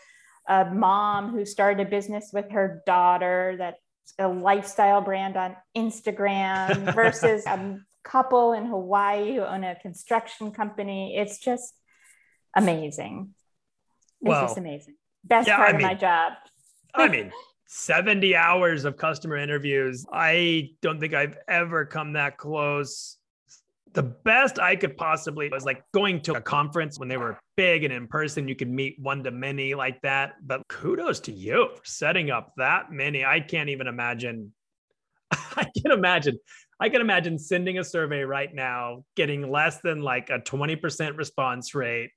a 0.48 0.64
mom 0.64 1.28
who 1.32 1.44
started 1.44 1.86
a 1.86 1.90
business 1.90 2.30
with 2.32 2.50
her 2.50 2.82
daughter 2.86 3.54
that's 3.58 4.14
a 4.18 4.28
lifestyle 4.28 5.02
brand 5.02 5.36
on 5.36 5.56
Instagram 5.76 6.94
versus 6.94 7.44
a 7.44 7.76
couple 8.04 8.52
in 8.52 8.66
Hawaii 8.66 9.34
who 9.34 9.42
own 9.42 9.64
a 9.64 9.74
construction 9.74 10.50
company. 10.50 11.16
It's 11.16 11.38
just 11.38 11.74
amazing. 12.56 13.34
It's 14.20 14.28
well, 14.28 14.42
just 14.42 14.58
amazing. 14.58 14.94
Best 15.24 15.48
yeah, 15.48 15.56
part 15.56 15.70
I 15.70 15.76
of 15.76 15.82
my 15.82 15.94
job. 15.94 16.32
I 16.94 17.08
mean, 17.08 17.32
70 17.66 18.36
hours 18.36 18.84
of 18.84 18.96
customer 18.96 19.36
interviews. 19.36 20.04
I 20.12 20.70
don't 20.82 21.00
think 21.00 21.14
I've 21.14 21.38
ever 21.48 21.86
come 21.86 22.14
that 22.14 22.36
close 22.36 23.18
the 23.94 24.02
best 24.02 24.58
I 24.58 24.76
could 24.76 24.96
possibly 24.96 25.48
was 25.48 25.64
like 25.64 25.82
going 25.92 26.22
to 26.22 26.34
a 26.34 26.40
conference 26.40 26.98
when 26.98 27.08
they 27.08 27.16
were 27.16 27.38
big 27.56 27.84
and 27.84 27.92
in 27.92 28.06
person, 28.06 28.48
you 28.48 28.54
could 28.54 28.70
meet 28.70 28.96
one 28.98 29.22
to 29.24 29.30
many 29.30 29.74
like 29.74 30.00
that. 30.02 30.34
But 30.42 30.66
kudos 30.68 31.20
to 31.20 31.32
you 31.32 31.70
for 31.76 31.84
setting 31.84 32.30
up 32.30 32.52
that 32.56 32.90
many. 32.90 33.24
I 33.24 33.40
can't 33.40 33.68
even 33.68 33.86
imagine. 33.86 34.52
I 35.30 35.66
can 35.80 35.92
imagine. 35.92 36.38
I 36.82 36.88
can 36.88 37.00
imagine 37.00 37.38
sending 37.38 37.78
a 37.78 37.84
survey 37.84 38.22
right 38.22 38.52
now, 38.52 39.04
getting 39.14 39.48
less 39.48 39.78
than 39.82 40.02
like 40.02 40.30
a 40.30 40.40
20% 40.40 41.16
response 41.16 41.76
rate. 41.76 42.10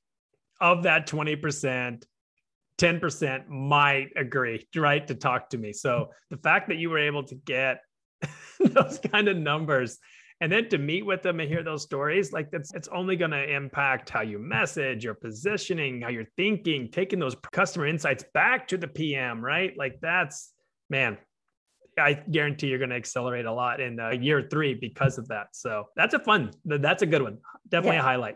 Of 0.60 0.84
that 0.84 1.06
20%, 1.06 2.04
10% 2.80 3.48
might 3.48 4.08
agree, 4.16 4.68
right, 4.76 5.08
to 5.08 5.14
talk 5.14 5.50
to 5.50 5.60
me. 5.60 5.72
So 5.72 6.10
the 6.32 6.38
fact 6.38 6.70
that 6.70 6.78
you 6.78 6.90
were 6.90 6.98
able 6.98 7.24
to 7.26 7.36
get 7.36 7.82
those 8.60 9.00
kind 9.12 9.28
of 9.28 9.38
numbers 9.38 10.00
and 10.42 10.52
then 10.52 10.68
to 10.70 10.80
meet 10.80 11.06
with 11.06 11.22
them 11.22 11.40
and 11.40 11.48
hear 11.48 11.62
those 11.62 11.84
stories 11.84 12.34
like 12.34 12.50
that's 12.50 12.74
it's 12.74 12.90
only 12.90 13.16
going 13.16 13.32
to 13.32 13.56
impact 13.56 14.10
how 14.10 14.22
you 14.22 14.38
message 14.38 15.04
your 15.04 15.14
positioning 15.14 16.02
how 16.02 16.10
you're 16.10 16.28
thinking 16.36 16.90
taking 16.92 17.20
those 17.20 17.36
customer 17.54 17.88
insights 17.88 18.26
back 18.34 18.68
to 18.68 18.78
the 18.78 18.88
pm 18.88 19.44
right 19.44 19.78
like 19.78 19.98
that's 20.02 20.52
man 20.90 21.18
I 21.98 22.14
guarantee 22.14 22.68
you're 22.68 22.80
going 22.80 22.90
to 22.90 22.96
accelerate 22.96 23.46
a 23.46 23.54
lot 23.54 23.80
in 23.80 24.00
uh, 24.00 24.10
year 24.12 24.48
three 24.50 24.74
because 24.74 25.18
of 25.18 25.28
that. 25.30 25.48
So 25.54 25.86
that's 25.96 26.14
a 26.14 26.20
fun, 26.20 26.52
that's 26.66 27.02
a 27.02 27.06
good 27.06 27.22
one. 27.22 27.40
Definitely 27.70 27.98
yeah. 27.98 28.02
a 28.02 28.04
highlight. 28.04 28.36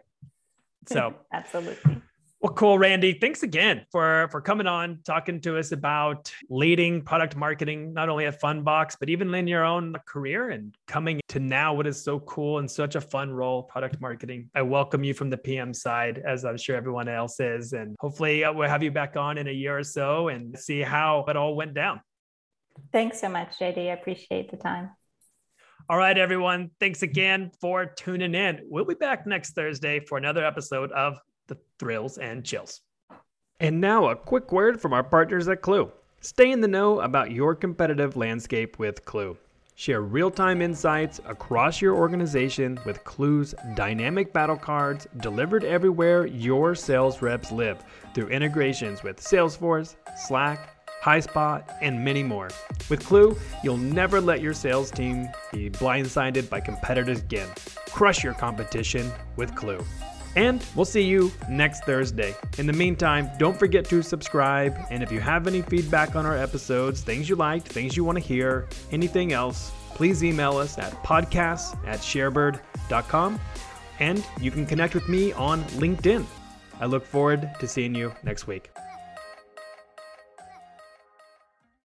So 0.87 1.15
absolutely. 1.33 2.01
Well, 2.41 2.53
cool, 2.53 2.79
Randy. 2.79 3.11
Thanks 3.11 3.43
again 3.43 3.85
for 3.91 4.29
for 4.31 4.39
coming 4.39 4.65
on, 4.65 4.99
talking 5.03 5.41
to 5.41 5.57
us 5.57 5.73
about 5.73 6.31
leading 6.49 7.01
product 7.01 7.35
marketing, 7.35 7.91
not 7.93 8.07
only 8.07 8.27
at 8.27 8.39
Fundbox, 8.39 8.95
but 8.97 9.09
even 9.09 9.35
in 9.35 9.45
your 9.45 9.65
own 9.65 9.93
career 10.07 10.51
and 10.51 10.73
coming 10.87 11.19
to 11.27 11.39
now 11.39 11.73
what 11.73 11.85
is 11.85 12.01
so 12.01 12.21
cool 12.21 12.59
and 12.59 12.71
such 12.71 12.95
a 12.95 13.01
fun 13.01 13.29
role, 13.29 13.63
product 13.63 13.99
marketing. 13.99 14.49
I 14.55 14.61
welcome 14.61 15.03
you 15.03 15.13
from 15.13 15.29
the 15.29 15.37
PM 15.37 15.73
side, 15.73 16.19
as 16.25 16.45
I'm 16.45 16.55
sure 16.55 16.77
everyone 16.77 17.09
else 17.09 17.41
is, 17.41 17.73
and 17.73 17.97
hopefully 17.99 18.45
uh, 18.45 18.53
we'll 18.53 18.69
have 18.69 18.83
you 18.83 18.91
back 18.91 19.17
on 19.17 19.37
in 19.37 19.49
a 19.49 19.51
year 19.51 19.77
or 19.77 19.83
so 19.83 20.29
and 20.29 20.57
see 20.57 20.79
how 20.79 21.25
it 21.27 21.35
all 21.35 21.55
went 21.55 21.73
down. 21.73 21.99
Thanks 22.91 23.19
so 23.21 23.29
much, 23.29 23.59
JD. 23.59 23.89
I 23.89 23.93
appreciate 23.93 24.51
the 24.51 24.57
time. 24.57 24.91
All 25.89 25.97
right, 25.97 26.17
everyone. 26.17 26.71
Thanks 26.79 27.01
again 27.01 27.51
for 27.59 27.85
tuning 27.85 28.35
in. 28.35 28.59
We'll 28.69 28.85
be 28.85 28.93
back 28.93 29.25
next 29.25 29.55
Thursday 29.55 29.99
for 29.99 30.17
another 30.17 30.45
episode 30.45 30.91
of 30.91 31.17
the 31.47 31.57
thrills 31.79 32.17
and 32.17 32.45
chills. 32.45 32.81
And 33.59 33.81
now, 33.81 34.09
a 34.09 34.15
quick 34.15 34.51
word 34.51 34.79
from 34.79 34.93
our 34.93 35.03
partners 35.03 35.47
at 35.47 35.61
Klue. 35.61 35.91
Stay 36.21 36.51
in 36.51 36.61
the 36.61 36.67
know 36.67 36.99
about 36.99 37.31
your 37.31 37.55
competitive 37.55 38.15
landscape 38.15 38.77
with 38.77 39.03
Klue. 39.05 39.35
Share 39.79 40.01
real 40.01 40.29
time 40.29 40.61
insights 40.61 41.21
across 41.25 41.81
your 41.81 41.95
organization 41.95 42.77
with 42.85 43.01
Klue's 43.05 43.55
dynamic 43.75 44.33
battle 44.33 44.57
cards 44.57 45.07
delivered 45.21 45.63
everywhere 45.63 46.25
your 46.25 46.75
sales 46.75 47.21
reps 47.21 47.49
live 47.49 47.83
through 48.13 48.27
integrations 48.27 49.03
with 49.03 49.21
Salesforce, 49.21 49.95
Slack, 50.17 50.78
HighSpot, 51.03 51.63
and 51.81 52.03
many 52.03 52.23
more. 52.23 52.49
With 52.89 53.03
Klue, 53.03 53.37
you'll 53.63 53.77
never 53.77 54.19
let 54.19 54.41
your 54.41 54.53
sales 54.53 54.91
team 54.91 55.29
be 55.51 55.69
blindsided 55.69 56.49
by 56.49 56.59
competitors 56.59 57.19
again. 57.19 57.49
Crush 57.91 58.23
your 58.23 58.33
competition 58.33 59.11
with 59.35 59.53
Klue. 59.53 59.83
And 60.35 60.63
we'll 60.75 60.85
see 60.85 61.03
you 61.03 61.31
next 61.49 61.85
Thursday. 61.85 62.35
In 62.57 62.67
the 62.67 62.73
meantime, 62.73 63.29
don't 63.39 63.57
forget 63.57 63.85
to 63.85 64.01
subscribe. 64.01 64.77
And 64.91 65.01
if 65.01 65.11
you 65.11 65.19
have 65.19 65.47
any 65.47 65.61
feedback 65.61 66.15
on 66.15 66.25
our 66.25 66.37
episodes, 66.37 67.01
things 67.01 67.27
you 67.27 67.35
liked, 67.35 67.67
things 67.67 67.97
you 67.97 68.03
want 68.03 68.17
to 68.17 68.23
hear, 68.23 68.67
anything 68.91 69.33
else, 69.33 69.71
please 69.95 70.23
email 70.23 70.57
us 70.57 70.77
at 70.77 70.93
podcasts 71.03 71.75
at 71.87 71.99
sharebird.com. 71.99 73.39
And 73.99 74.25
you 74.39 74.51
can 74.51 74.65
connect 74.65 74.93
with 74.93 75.09
me 75.09 75.33
on 75.33 75.63
LinkedIn. 75.63 76.25
I 76.79 76.85
look 76.85 77.05
forward 77.05 77.49
to 77.59 77.67
seeing 77.67 77.93
you 77.95 78.13
next 78.23 78.47
week. 78.47 78.69